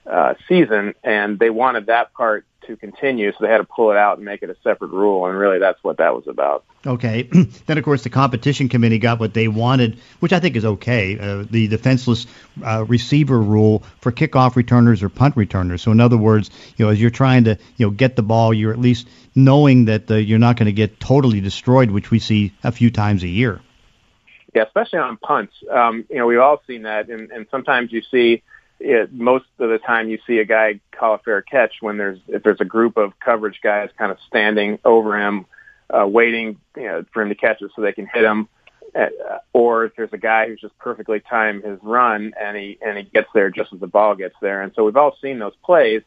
uh, 0.07 0.35
season, 0.49 0.95
and 1.05 1.39
they 1.39 1.51
wanted 1.51 1.87
that 1.87 2.13
part 2.15 2.45
to 2.67 2.77
continue, 2.77 3.33
so 3.33 3.39
they 3.41 3.49
had 3.49 3.59
to 3.59 3.65
pull 3.65 3.91
it 3.91 3.97
out 3.97 4.17
and 4.19 4.25
make 4.25 4.43
it 4.43 4.51
a 4.51 4.57
separate 4.63 4.91
rule, 4.91 5.27
and 5.27 5.37
really 5.37 5.59
that's 5.59 5.83
what 5.83 5.99
that 5.99 6.15
was 6.15 6.27
about. 6.27 6.65
Okay. 6.87 7.23
then, 7.67 7.79
of 7.79 7.85
course, 7.85 8.03
the 8.03 8.11
competition 8.11 8.69
committee 8.69 8.99
got 8.99 9.21
what 9.21 9.35
they 9.35 9.49
wanted, 9.49 9.99
which 10.21 10.33
I 10.33 10.41
think 10.41 10.57
is 10.57 10.65
okay. 10.65 11.19
Uh, 11.19 11.45
the 11.49 11.69
defenseless 11.69 12.27
uh, 12.65 12.85
receiver 12.89 13.41
rule 13.41 13.83
for 14.01 14.13
kickoff 14.13 14.57
returners 14.57 15.03
or 15.03 15.09
punt 15.09 15.37
returners. 15.37 15.83
So, 15.83 15.91
in 15.91 16.01
other 16.01 16.17
words, 16.17 16.51
you 16.77 16.85
know, 16.85 16.91
as 16.91 17.01
you're 17.01 17.11
trying 17.11 17.45
to 17.45 17.59
you 17.77 17.87
know 17.87 17.91
get 17.91 18.17
the 18.17 18.23
ball, 18.23 18.55
you're 18.55 18.73
at 18.73 18.79
least 18.79 19.09
knowing 19.35 19.87
that 19.87 20.11
uh, 20.11 20.17
you're 20.17 20.39
not 20.39 20.57
going 20.57 20.67
to 20.67 20.73
get 20.73 21.01
totally 21.01 21.41
destroyed, 21.41 21.91
which 21.91 22.11
we 22.11 22.19
see 22.19 22.53
a 22.65 22.73
few 22.73 22.91
times 22.91 23.23
a 23.23 23.29
year. 23.29 23.61
Yeah, 24.55 24.65
especially 24.65 24.99
on 24.99 25.17
punts. 25.17 25.55
Um, 25.71 26.05
you 26.11 26.17
know, 26.17 26.27
we've 26.27 26.41
all 26.41 26.61
seen 26.67 26.83
that, 26.83 27.09
and, 27.09 27.31
and 27.31 27.47
sometimes 27.51 27.93
you 27.93 28.03
see 28.11 28.43
it, 28.81 29.13
most 29.13 29.45
of 29.59 29.69
the 29.69 29.79
time 29.79 30.09
you 30.09 30.19
see 30.27 30.39
a 30.39 30.45
guy 30.45 30.81
call 30.91 31.15
a 31.15 31.19
fair 31.19 31.43
catch 31.43 31.75
when 31.81 31.99
there's 31.99 32.19
if 32.29 32.43
there's 32.43 32.61
a 32.61 32.65
group 32.65 32.97
of 32.97 33.19
coverage 33.21 33.61
guys 33.63 33.91
kind 33.97 34.11
of 34.11 34.19
standing 34.27 34.79
over 34.85 35.21
him, 35.21 35.47
uh, 35.91 36.07
waiting 36.07 36.59
you 36.77 36.85
know, 36.85 37.05
for 37.13 37.23
him 37.23 37.29
to 37.29 37.35
catch 37.35 37.61
it 37.61 37.71
so 37.77 37.83
they 37.83 37.93
can 37.93 38.07
hit 38.13 38.25
him, 38.25 38.49
uh, 38.95 39.07
or 39.53 39.85
if 39.85 39.97
there's 39.97 40.13
a 40.13 40.19
guy 40.19 40.49
who's 40.49 40.61
just 40.61 40.77
perfectly 40.79 41.21
timed 41.21 41.63
his 41.63 41.79
run 41.83 42.33
and 42.41 42.57
he 42.57 42.79
and 42.85 42.97
he 42.97 43.05
gets 43.05 43.29
there 43.35 43.51
just 43.51 43.73
as 43.73 43.81
the 43.81 43.87
ball 43.87 44.15
gets 44.15 44.35
there. 44.41 44.63
And 44.63 44.73
so 44.75 44.85
we've 44.85 44.97
all 44.97 45.17
seen 45.23 45.39
those 45.39 45.55
plays. 45.63 46.03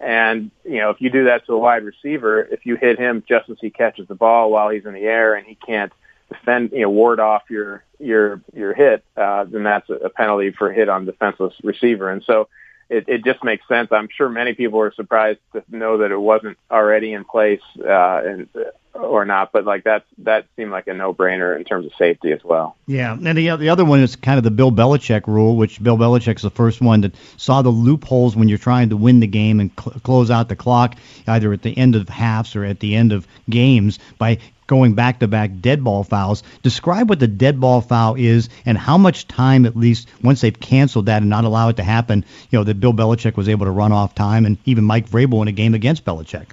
And 0.00 0.50
you 0.64 0.78
know, 0.78 0.90
if 0.90 1.00
you 1.00 1.10
do 1.10 1.24
that 1.24 1.46
to 1.46 1.52
a 1.52 1.58
wide 1.58 1.84
receiver, 1.84 2.42
if 2.42 2.64
you 2.64 2.76
hit 2.76 2.98
him 2.98 3.22
just 3.28 3.50
as 3.50 3.58
he 3.60 3.70
catches 3.70 4.08
the 4.08 4.14
ball 4.14 4.50
while 4.50 4.70
he's 4.70 4.86
in 4.86 4.94
the 4.94 5.04
air 5.04 5.34
and 5.34 5.46
he 5.46 5.54
can't 5.54 5.92
defend, 6.28 6.72
you 6.72 6.82
know, 6.82 6.90
ward 6.90 7.20
off 7.20 7.42
your 7.50 7.84
your 7.98 8.40
your 8.52 8.74
hit, 8.74 9.04
uh, 9.16 9.44
then 9.44 9.62
that's 9.62 9.88
a 9.88 10.10
penalty 10.10 10.50
for 10.50 10.72
hit 10.72 10.88
on 10.88 11.04
defenseless 11.04 11.54
receiver. 11.62 12.10
And 12.10 12.22
so 12.24 12.48
it, 12.90 13.04
it 13.08 13.24
just 13.24 13.42
makes 13.42 13.66
sense. 13.68 13.90
I'm 13.92 14.08
sure 14.14 14.28
many 14.28 14.54
people 14.54 14.80
are 14.80 14.92
surprised 14.92 15.40
to 15.52 15.62
know 15.68 15.98
that 15.98 16.10
it 16.10 16.20
wasn't 16.20 16.58
already 16.70 17.12
in 17.12 17.24
place, 17.24 17.62
uh, 17.80 18.20
and 18.24 18.48
or 18.94 19.24
not, 19.24 19.52
but 19.52 19.64
like 19.64 19.84
that 19.84 20.04
that 20.18 20.46
seemed 20.56 20.70
like 20.70 20.86
a 20.86 20.94
no-brainer 20.94 21.56
in 21.56 21.64
terms 21.64 21.86
of 21.86 21.92
safety 21.96 22.32
as 22.32 22.42
well. 22.44 22.76
Yeah, 22.86 23.12
and 23.12 23.36
the 23.36 23.56
the 23.56 23.68
other 23.68 23.84
one 23.84 24.00
is 24.00 24.16
kind 24.16 24.38
of 24.38 24.44
the 24.44 24.50
Bill 24.50 24.72
Belichick 24.72 25.26
rule, 25.26 25.56
which 25.56 25.82
Bill 25.82 25.96
Belichick's 25.96 26.42
the 26.42 26.50
first 26.50 26.80
one 26.80 27.02
that 27.02 27.14
saw 27.36 27.62
the 27.62 27.70
loopholes 27.70 28.36
when 28.36 28.48
you're 28.48 28.58
trying 28.58 28.90
to 28.90 28.96
win 28.96 29.20
the 29.20 29.26
game 29.26 29.60
and 29.60 29.70
cl- 29.78 30.00
close 30.00 30.30
out 30.30 30.48
the 30.48 30.56
clock, 30.56 30.96
either 31.26 31.52
at 31.52 31.62
the 31.62 31.76
end 31.76 31.96
of 31.96 32.08
halves 32.08 32.56
or 32.56 32.64
at 32.64 32.80
the 32.80 32.94
end 32.94 33.12
of 33.12 33.26
games 33.48 33.98
by 34.18 34.38
going 34.66 34.94
back 34.94 35.18
to 35.20 35.28
back 35.28 35.50
dead 35.60 35.84
ball 35.84 36.04
fouls. 36.04 36.42
Describe 36.62 37.08
what 37.08 37.20
the 37.20 37.28
dead 37.28 37.60
ball 37.60 37.80
foul 37.80 38.14
is 38.14 38.48
and 38.64 38.78
how 38.78 38.96
much 38.96 39.28
time, 39.28 39.66
at 39.66 39.76
least 39.76 40.08
once 40.22 40.40
they've 40.40 40.58
canceled 40.58 41.06
that 41.06 41.22
and 41.22 41.28
not 41.28 41.44
allow 41.44 41.68
it 41.68 41.76
to 41.76 41.82
happen, 41.82 42.24
you 42.50 42.58
know, 42.58 42.64
that 42.64 42.80
Bill 42.80 42.92
Belichick 42.94 43.36
was 43.36 43.48
able 43.48 43.66
to 43.66 43.72
run 43.72 43.92
off 43.92 44.14
time 44.14 44.46
and 44.46 44.56
even 44.64 44.84
Mike 44.84 45.08
Vrabel 45.08 45.42
in 45.42 45.48
a 45.48 45.52
game 45.52 45.74
against 45.74 46.04
Belichick. 46.04 46.46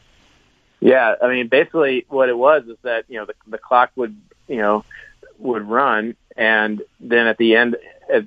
Yeah, 0.81 1.13
I 1.21 1.29
mean, 1.29 1.47
basically 1.47 2.05
what 2.09 2.27
it 2.27 2.38
was 2.38 2.63
is 2.65 2.77
that 2.81 3.05
you 3.07 3.19
know 3.19 3.25
the, 3.25 3.35
the 3.47 3.59
clock 3.59 3.91
would 3.95 4.19
you 4.47 4.57
know 4.57 4.83
would 5.38 5.67
run, 5.67 6.15
and 6.35 6.81
then 7.00 7.27
at 7.27 7.38
the 7.38 7.55
end, 7.55 7.77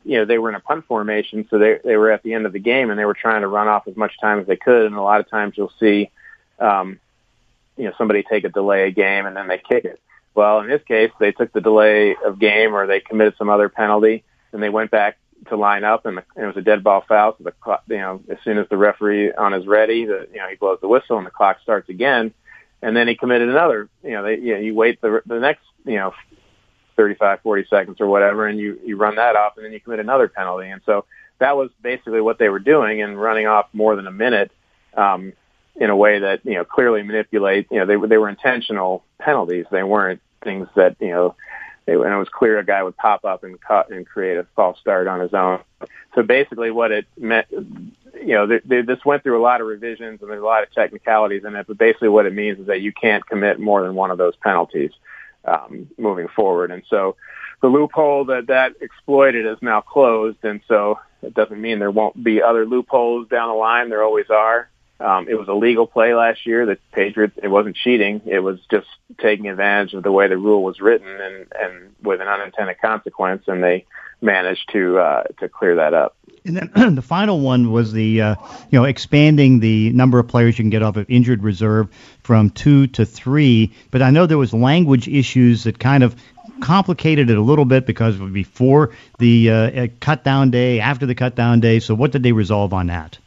you 0.05 0.19
know, 0.19 0.25
they 0.25 0.39
were 0.39 0.49
in 0.49 0.55
a 0.55 0.61
punt 0.61 0.87
formation, 0.87 1.47
so 1.51 1.59
they 1.59 1.79
they 1.85 1.97
were 1.97 2.13
at 2.13 2.23
the 2.23 2.33
end 2.33 2.47
of 2.47 2.53
the 2.53 2.61
game, 2.61 2.91
and 2.91 2.99
they 2.99 3.05
were 3.05 3.15
trying 3.15 3.43
to 3.43 3.49
run 3.49 3.67
off 3.67 3.89
as 3.89 3.97
much 3.97 4.13
time 4.21 4.39
as 4.39 4.47
they 4.47 4.57
could. 4.57 4.87
And 4.87 4.95
a 4.95 5.03
lot 5.03 5.21
of 5.21 5.29
times 5.29 5.55
you'll 5.57 5.73
see, 5.81 6.11
um, 6.61 7.01
you 7.77 7.85
know, 7.85 7.93
somebody 7.99 8.23
take 8.23 8.45
a 8.45 8.49
delay 8.49 8.87
a 8.87 8.91
game 8.93 9.27
and 9.27 9.37
then 9.37 9.49
they 9.49 9.59
kick 9.59 9.85
it. 9.85 10.01
Well, 10.35 10.61
in 10.61 10.69
this 10.69 10.83
case, 10.83 11.11
they 11.21 11.33
took 11.33 11.53
the 11.53 11.61
delay 11.61 12.17
of 12.25 12.39
game, 12.39 12.75
or 12.75 12.87
they 12.87 13.01
committed 13.01 13.35
some 13.37 13.51
other 13.51 13.69
penalty, 13.69 14.25
and 14.53 14.63
they 14.63 14.69
went 14.69 14.91
back 14.91 15.17
to 15.49 15.57
line 15.57 15.85
up, 15.85 16.07
and, 16.07 16.19
the, 16.19 16.25
and 16.37 16.45
it 16.45 16.47
was 16.47 16.57
a 16.57 16.63
dead 16.63 16.83
ball 16.83 17.05
foul. 17.07 17.37
So 17.37 17.45
the 17.45 17.53
clock, 17.53 17.83
you 17.89 17.99
know, 17.99 18.21
as 18.29 18.39
soon 18.43 18.59
as 18.59 18.69
the 18.69 18.77
referee 18.77 19.33
on 19.33 19.55
is 19.55 19.67
ready, 19.67 20.07
the, 20.07 20.29
you 20.33 20.39
know, 20.39 20.49
he 20.49 20.57
blows 20.57 20.79
the 20.81 20.89
whistle, 20.89 21.19
and 21.19 21.27
the 21.27 21.31
clock 21.31 21.59
starts 21.63 21.89
again 21.89 22.33
and 22.85 22.95
then 22.95 23.09
he 23.09 23.15
committed 23.15 23.49
another. 23.49 23.89
You 24.03 24.11
know, 24.11 24.23
they, 24.23 24.37
you 24.37 24.55
know, 24.55 24.61
you 24.61 24.75
wait 24.75 25.01
the 25.01 25.23
the 25.27 25.41
next, 25.41 25.63
you 25.87 25.97
know, 25.97 26.13
35, 26.97 27.41
40 27.41 27.67
seconds 27.71 28.01
or 28.01 28.07
whatever, 28.07 28.47
and 28.47 28.59
you 28.59 28.79
you 28.85 28.97
run 28.97 29.17
that 29.17 29.37
off, 29.37 29.57
and 29.57 29.65
then 29.65 29.73
you 29.73 29.81
commit 29.81 30.01
another 30.01 30.29
penalty. 30.29 30.69
And 30.69 30.83
so 30.85 31.07
that 31.39 31.57
was 31.57 31.71
basically 31.83 32.21
what 32.21 32.39
they 32.39 32.51
were 32.51 32.59
doing, 32.59 33.01
and 33.01 33.21
running 33.21 33.47
off 33.47 33.69
more 33.73 33.97
than 33.97 34.07
a 34.07 34.13
minute 34.13 34.53
um, 34.97 35.33
in 35.77 35.89
a 35.89 35.97
way 35.97 36.19
that 36.19 36.45
you 36.45 36.55
know 36.55 36.65
clearly 36.65 37.03
manipulate. 37.03 37.69
You 37.71 37.79
know, 37.79 37.87
they 37.87 37.97
were 37.97 38.07
they 38.07 38.19
were 38.19 38.29
intentional 38.29 39.03
penalties. 39.19 39.65
They 39.71 39.83
weren't 39.83 40.21
things 40.43 40.69
that 40.77 40.97
you 41.01 41.09
know. 41.09 41.37
It, 41.87 41.97
when 41.97 42.13
it 42.13 42.17
was 42.17 42.29
clear 42.29 42.59
a 42.59 42.65
guy 42.65 42.83
would 42.83 42.97
pop 42.97 43.25
up 43.25 43.45
and 43.45 43.61
cut 43.61 43.91
and 43.91 44.07
create 44.07 44.39
a 44.39 44.47
false 44.57 44.79
start 44.81 45.07
on 45.07 45.21
his 45.21 45.35
own. 45.35 45.61
So 46.15 46.23
basically, 46.23 46.71
what 46.71 46.93
it 46.93 47.07
meant, 47.19 47.47
you 47.51 48.35
know, 48.35 48.47
this 48.47 49.05
went 49.05 49.23
through 49.23 49.41
a 49.41 49.43
lot 49.43 49.61
of 49.61 49.67
revisions 49.67 50.23
and 50.23 50.31
there's 50.31 50.43
a 50.43 50.47
lot 50.47 50.63
of 50.63 50.73
technicalities 50.73 51.45
in 51.45 51.55
it. 51.55 51.67
But 51.67 51.79
basically, 51.79 52.09
what 52.09 52.27
it 52.27 52.33
means 52.33 52.59
is 52.59 52.67
that 52.69 52.81
you 52.81 52.93
can't 52.93 53.27
commit 53.27 53.61
more 53.61 53.83
than 53.83 53.95
one 53.95 54.11
of 54.11 54.19
those 54.19 54.37
penalties 54.37 54.93
um, 55.45 55.91
moving 55.99 56.29
forward. 56.29 56.71
And 56.71 56.83
so, 56.89 57.17
the 57.61 57.69
loophole 57.69 58.27
that 58.27 58.49
that 58.49 58.75
exploited 58.81 59.47
is 59.47 59.57
now 59.63 59.81
closed, 59.81 60.39
and 60.43 60.61
so 60.69 60.99
it 61.23 61.33
doesn't 61.33 61.61
mean 61.61 61.79
there 61.79 61.91
won't 61.91 62.23
be 62.23 62.43
other 62.43 62.67
loopholes 62.67 63.29
down 63.29 63.49
the 63.49 63.55
line. 63.55 63.89
There 63.89 64.03
always 64.03 64.29
are. 64.31 64.69
Um, 65.01 65.29
it 65.29 65.39
was 65.39 65.49
a 65.49 65.55
legal 65.55 65.87
play 65.87 66.15
last 66.15 66.47
year. 66.47 66.67
The 66.67 66.79
Patriots, 66.93 67.37
it 67.43 67.49
wasn't 67.49 67.77
cheating. 67.77 68.23
It 68.27 68.39
was 68.39 68.61
just 68.71 68.87
taking 69.21 69.49
advantage 69.49 69.93
of 69.95 70.03
the 70.03 70.13
way 70.13 70.29
the 70.29 70.39
rule 70.39 70.63
was 70.63 70.81
written 70.81 71.09
and, 71.09 71.47
and 71.59 71.95
with 72.03 72.21
an 72.21 72.29
unintended 72.29 72.81
consequence, 72.81 73.45
and 73.49 73.63
they 73.63 73.87
managed 74.21 74.71
to 74.73 74.99
uh, 74.99 75.25
to 75.39 75.49
clear 75.49 75.77
that 75.77 75.95
up. 75.95 76.17
And 76.45 76.57
then 76.57 76.95
the 76.95 77.03
final 77.03 77.41
one 77.41 77.73
was 77.73 77.93
the 77.93 78.21
uh, 78.21 78.35
you 78.71 78.79
know 78.79 78.85
expanding 78.85 79.61
the 79.61 79.91
number 79.91 80.19
of 80.19 80.29
players 80.29 80.59
you 80.59 80.63
can 80.63 80.71
get 80.71 80.83
off 80.83 80.97
of 80.97 81.07
injured 81.09 81.43
reserve 81.43 81.89
from 82.23 82.51
two 82.51 82.87
to 82.89 83.05
three. 83.05 83.73
But 83.91 84.01
I 84.01 84.11
know 84.11 84.27
there 84.27 84.39
was 84.39 84.55
language 84.55 85.09
issues 85.09 85.65
that 85.65 85.79
kind 85.79 86.05
of 86.05 86.15
complicated 86.61 87.31
it 87.31 87.37
a 87.37 87.43
little 87.43 87.65
bit 87.65 87.85
because 87.85 88.17
it 88.17 88.23
was 88.23 88.33
before 88.33 88.93
the 89.19 89.51
uh, 89.51 89.87
cut 90.01 90.23
down 90.23 90.51
day, 90.51 90.81
after 90.81 91.05
the 91.05 91.15
cut 91.15 91.35
down 91.35 91.61
day. 91.61 91.81
So 91.81 91.95
what 91.95 92.13
did 92.13 92.23
they 92.23 92.33
resolve 92.33 92.73
on 92.73 92.87
that? 92.87 93.19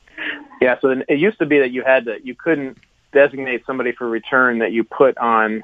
Yeah, 0.62 0.80
so 0.82 1.02
it 1.08 1.20
used 1.20 1.40
to 1.40 1.46
be 1.46 1.60
that 1.60 1.72
you 1.72 1.84
had 1.84 2.06
to, 2.06 2.18
you 2.24 2.36
couldn't 2.36 2.78
designate 3.14 3.66
somebody 3.66 3.92
for 3.92 4.08
return 4.08 4.60
that 4.60 4.72
you 4.72 4.84
put 4.84 5.18
on 5.18 5.64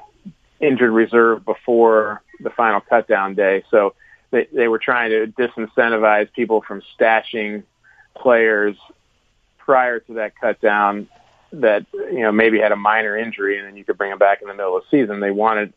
injured 0.60 0.90
reserve 0.90 1.44
before 1.44 2.22
the 2.40 2.50
final 2.50 2.80
cut 2.80 3.08
down 3.08 3.34
day. 3.34 3.64
So 3.70 3.94
they, 4.30 4.46
they 4.52 4.68
were 4.68 4.78
trying 4.78 5.10
to 5.10 5.26
disincentivize 5.26 6.32
people 6.32 6.62
from 6.62 6.82
stashing 6.98 7.64
players 8.16 8.76
prior 9.58 10.00
to 10.00 10.14
that 10.14 10.38
cut 10.38 10.60
down 10.60 11.08
that, 11.52 11.86
you 11.92 12.20
know, 12.20 12.32
maybe 12.32 12.58
had 12.58 12.72
a 12.72 12.76
minor 12.76 13.16
injury 13.16 13.58
and 13.58 13.66
then 13.66 13.76
you 13.76 13.84
could 13.84 13.98
bring 13.98 14.10
them 14.10 14.18
back 14.18 14.42
in 14.42 14.48
the 14.48 14.54
middle 14.54 14.76
of 14.76 14.84
the 14.84 14.96
season. 14.96 15.20
They 15.20 15.30
wanted 15.30 15.72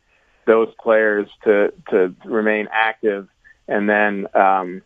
those 0.46 0.74
players 0.82 1.28
to, 1.44 1.74
to 1.90 2.14
remain 2.24 2.68
active 2.72 3.28
and 3.68 3.90
then, 3.90 4.28
um, 4.34 4.82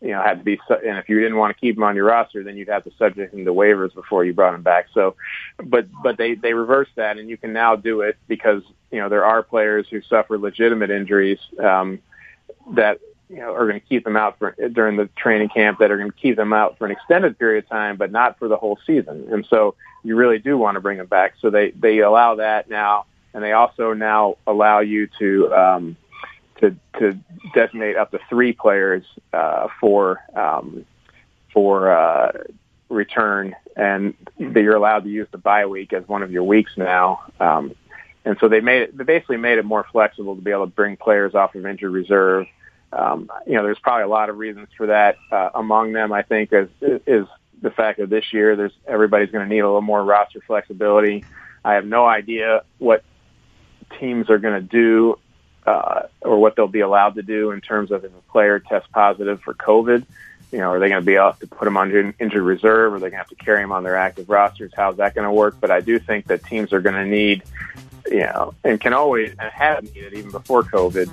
you 0.00 0.12
know, 0.12 0.22
had 0.22 0.38
to 0.38 0.44
be, 0.44 0.58
and 0.68 0.96
if 0.96 1.08
you 1.08 1.20
didn't 1.20 1.36
want 1.36 1.54
to 1.54 1.60
keep 1.60 1.76
him 1.76 1.82
on 1.82 1.94
your 1.94 2.06
roster, 2.06 2.42
then 2.42 2.56
you'd 2.56 2.68
have 2.68 2.84
to 2.84 2.92
subject 2.98 3.34
him 3.34 3.44
to 3.44 3.52
waivers 3.52 3.94
before 3.94 4.24
you 4.24 4.32
brought 4.32 4.54
him 4.54 4.62
back. 4.62 4.86
So, 4.94 5.14
but, 5.62 5.88
but 6.02 6.16
they, 6.16 6.34
they 6.34 6.54
reversed 6.54 6.92
that 6.96 7.18
and 7.18 7.28
you 7.28 7.36
can 7.36 7.52
now 7.52 7.76
do 7.76 8.00
it 8.00 8.16
because, 8.26 8.62
you 8.90 8.98
know, 8.98 9.10
there 9.10 9.26
are 9.26 9.42
players 9.42 9.86
who 9.90 10.00
suffer 10.00 10.38
legitimate 10.38 10.90
injuries, 10.90 11.38
um, 11.58 11.98
that, 12.72 12.98
you 13.28 13.36
know, 13.36 13.52
are 13.54 13.68
going 13.68 13.78
to 13.78 13.86
keep 13.86 14.04
them 14.04 14.16
out 14.16 14.38
for, 14.38 14.56
during 14.72 14.96
the 14.96 15.08
training 15.16 15.50
camp 15.50 15.78
that 15.80 15.90
are 15.90 15.98
going 15.98 16.10
to 16.10 16.16
keep 16.16 16.36
them 16.36 16.52
out 16.52 16.78
for 16.78 16.86
an 16.86 16.92
extended 16.92 17.38
period 17.38 17.64
of 17.64 17.70
time, 17.70 17.96
but 17.96 18.10
not 18.10 18.38
for 18.38 18.48
the 18.48 18.56
whole 18.56 18.78
season. 18.86 19.28
And 19.30 19.46
so 19.50 19.74
you 20.02 20.16
really 20.16 20.38
do 20.38 20.56
want 20.56 20.76
to 20.76 20.80
bring 20.80 20.96
them 20.96 21.06
back. 21.06 21.34
So 21.40 21.50
they, 21.50 21.72
they 21.72 21.98
allow 21.98 22.36
that 22.36 22.70
now. 22.70 23.04
And 23.34 23.44
they 23.44 23.52
also 23.52 23.92
now 23.92 24.38
allow 24.46 24.80
you 24.80 25.08
to, 25.18 25.54
um, 25.54 25.96
to 26.60 26.76
to 26.98 27.18
designate 27.54 27.96
up 27.96 28.10
to 28.10 28.18
three 28.28 28.52
players 28.52 29.04
uh, 29.32 29.68
for 29.80 30.20
um, 30.34 30.84
for 31.52 31.90
uh, 31.90 32.32
return, 32.88 33.54
and 33.76 34.14
that 34.38 34.62
you're 34.62 34.76
allowed 34.76 35.04
to 35.04 35.10
use 35.10 35.28
the 35.30 35.38
bye 35.38 35.66
week 35.66 35.92
as 35.92 36.06
one 36.06 36.22
of 36.22 36.30
your 36.30 36.44
weeks 36.44 36.72
now. 36.76 37.20
Um, 37.38 37.74
and 38.24 38.36
so 38.40 38.48
they 38.48 38.60
made 38.60 38.82
it. 38.82 38.96
They 38.96 39.04
basically 39.04 39.38
made 39.38 39.58
it 39.58 39.64
more 39.64 39.86
flexible 39.90 40.36
to 40.36 40.42
be 40.42 40.50
able 40.50 40.66
to 40.66 40.72
bring 40.72 40.96
players 40.96 41.34
off 41.34 41.54
of 41.54 41.66
injured 41.66 41.92
reserve. 41.92 42.46
Um, 42.92 43.30
you 43.46 43.54
know, 43.54 43.62
there's 43.62 43.78
probably 43.78 44.04
a 44.04 44.08
lot 44.08 44.30
of 44.30 44.38
reasons 44.38 44.68
for 44.76 44.88
that. 44.88 45.16
Uh, 45.30 45.50
among 45.54 45.92
them, 45.92 46.12
I 46.12 46.22
think, 46.22 46.52
is 46.52 46.68
is 46.80 47.26
the 47.62 47.70
fact 47.70 47.98
that 47.98 48.10
this 48.10 48.32
year 48.32 48.56
there's 48.56 48.72
everybody's 48.86 49.30
going 49.30 49.48
to 49.48 49.54
need 49.54 49.60
a 49.60 49.66
little 49.66 49.80
more 49.80 50.02
roster 50.02 50.40
flexibility. 50.46 51.24
I 51.64 51.74
have 51.74 51.84
no 51.84 52.06
idea 52.06 52.62
what 52.78 53.04
teams 53.98 54.30
are 54.30 54.38
going 54.38 54.54
to 54.54 54.66
do 54.66 55.18
what 56.40 56.56
they'll 56.56 56.66
be 56.66 56.80
allowed 56.80 57.14
to 57.14 57.22
do 57.22 57.50
in 57.50 57.60
terms 57.60 57.90
of 57.90 58.04
if 58.04 58.12
a 58.12 58.32
player 58.32 58.58
tests 58.58 58.88
positive 58.92 59.40
for 59.42 59.54
COVID. 59.54 60.04
You 60.52 60.58
know, 60.58 60.72
are 60.72 60.80
they 60.80 60.88
going 60.88 61.00
to 61.00 61.06
be 61.06 61.14
able 61.14 61.34
to 61.34 61.46
put 61.46 61.64
them 61.64 61.76
on 61.76 62.14
injured 62.18 62.42
reserve? 62.42 62.94
Are 62.94 62.96
they 62.98 63.02
going 63.02 63.12
to 63.12 63.18
have 63.18 63.28
to 63.28 63.36
carry 63.36 63.62
them 63.62 63.70
on 63.70 63.84
their 63.84 63.96
active 63.96 64.28
rosters? 64.28 64.72
How's 64.74 64.96
that 64.96 65.14
going 65.14 65.26
to 65.26 65.32
work? 65.32 65.56
But 65.60 65.70
I 65.70 65.80
do 65.80 66.00
think 66.00 66.26
that 66.26 66.44
teams 66.44 66.72
are 66.72 66.80
going 66.80 66.96
to 66.96 67.04
need, 67.04 67.44
you 68.10 68.20
know, 68.20 68.54
and 68.64 68.80
can 68.80 68.92
always 68.92 69.30
and 69.38 69.52
have 69.52 69.84
needed 69.84 70.14
even 70.14 70.32
before 70.32 70.64
COVID, 70.64 71.08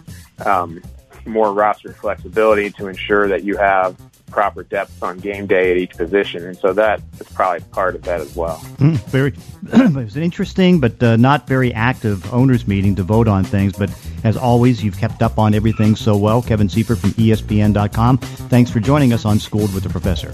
um, 0.45 0.81
more 1.25 1.53
roster 1.53 1.93
flexibility 1.93 2.71
to 2.71 2.87
ensure 2.87 3.27
that 3.27 3.43
you 3.43 3.57
have 3.57 3.95
proper 4.31 4.63
depth 4.63 5.01
on 5.01 5.17
game 5.19 5.47
day 5.47 5.71
at 5.71 5.77
each 5.77 5.95
position, 5.95 6.45
and 6.45 6.57
so 6.57 6.73
that 6.73 7.01
is 7.19 7.27
probably 7.29 7.61
part 7.71 7.95
of 7.95 8.03
that 8.03 8.21
as 8.21 8.35
well. 8.35 8.57
Mm, 8.77 8.97
very, 9.05 9.33
it 9.73 9.93
was 9.93 10.15
an 10.15 10.23
interesting 10.23 10.79
but 10.79 11.01
uh, 11.01 11.15
not 11.15 11.47
very 11.47 11.73
active 11.73 12.31
owners 12.33 12.67
meeting 12.67 12.95
to 12.95 13.03
vote 13.03 13.27
on 13.27 13.43
things. 13.43 13.73
But 13.73 13.89
as 14.23 14.37
always, 14.37 14.83
you've 14.83 14.97
kept 14.97 15.21
up 15.21 15.37
on 15.37 15.53
everything 15.53 15.95
so 15.95 16.17
well. 16.17 16.41
Kevin 16.41 16.69
Seifert 16.69 16.99
from 16.99 17.11
ESPN.com. 17.11 18.17
Thanks 18.17 18.71
for 18.71 18.79
joining 18.79 19.13
us 19.13 19.25
on 19.25 19.39
Schooled 19.39 19.73
with 19.73 19.83
the 19.83 19.89
Professor. 19.89 20.31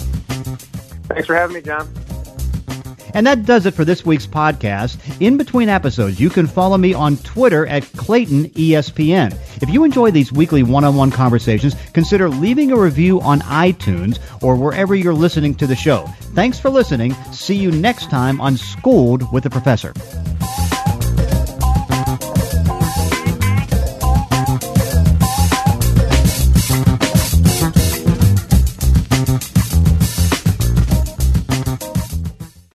Thanks 1.08 1.28
for 1.28 1.36
having 1.36 1.56
me, 1.56 1.62
John. 1.62 1.88
And 3.14 3.28
that 3.28 3.46
does 3.46 3.66
it 3.66 3.76
for 3.76 3.86
this 3.86 4.06
week's 4.06 4.26
podcast. 4.26 4.98
In 5.22 5.38
between 5.38 5.70
episodes, 5.70 6.20
you 6.20 6.30
can 6.30 6.48
follow 6.48 6.78
me 6.78 6.94
on 6.94 7.18
Twitter 7.18 7.68
at 7.68 7.84
Clayton 7.94 8.50
ESPN. 8.52 9.34
If 9.62 9.70
you 9.70 9.84
enjoy 9.84 10.10
these 10.10 10.32
weekly 10.32 10.64
one-on-one 10.64 11.12
conversations, 11.12 11.76
consider 11.94 12.28
leaving 12.28 12.72
a 12.72 12.78
review 12.78 13.22
on 13.22 13.42
iTunes 13.42 14.20
or 14.42 14.56
wherever 14.56 14.96
you're 14.96 15.14
listening 15.14 15.54
to 15.56 15.68
the 15.68 15.76
show. 15.76 16.08
Thanks 16.34 16.60
for 16.60 16.72
listening. 16.72 17.14
See 17.32 17.56
you 17.56 17.72
next 17.72 18.10
time 18.10 18.42
on 18.42 18.58
Schooled 18.58 19.32
with 19.32 19.44
the 19.44 19.50
Professor. 19.52 19.94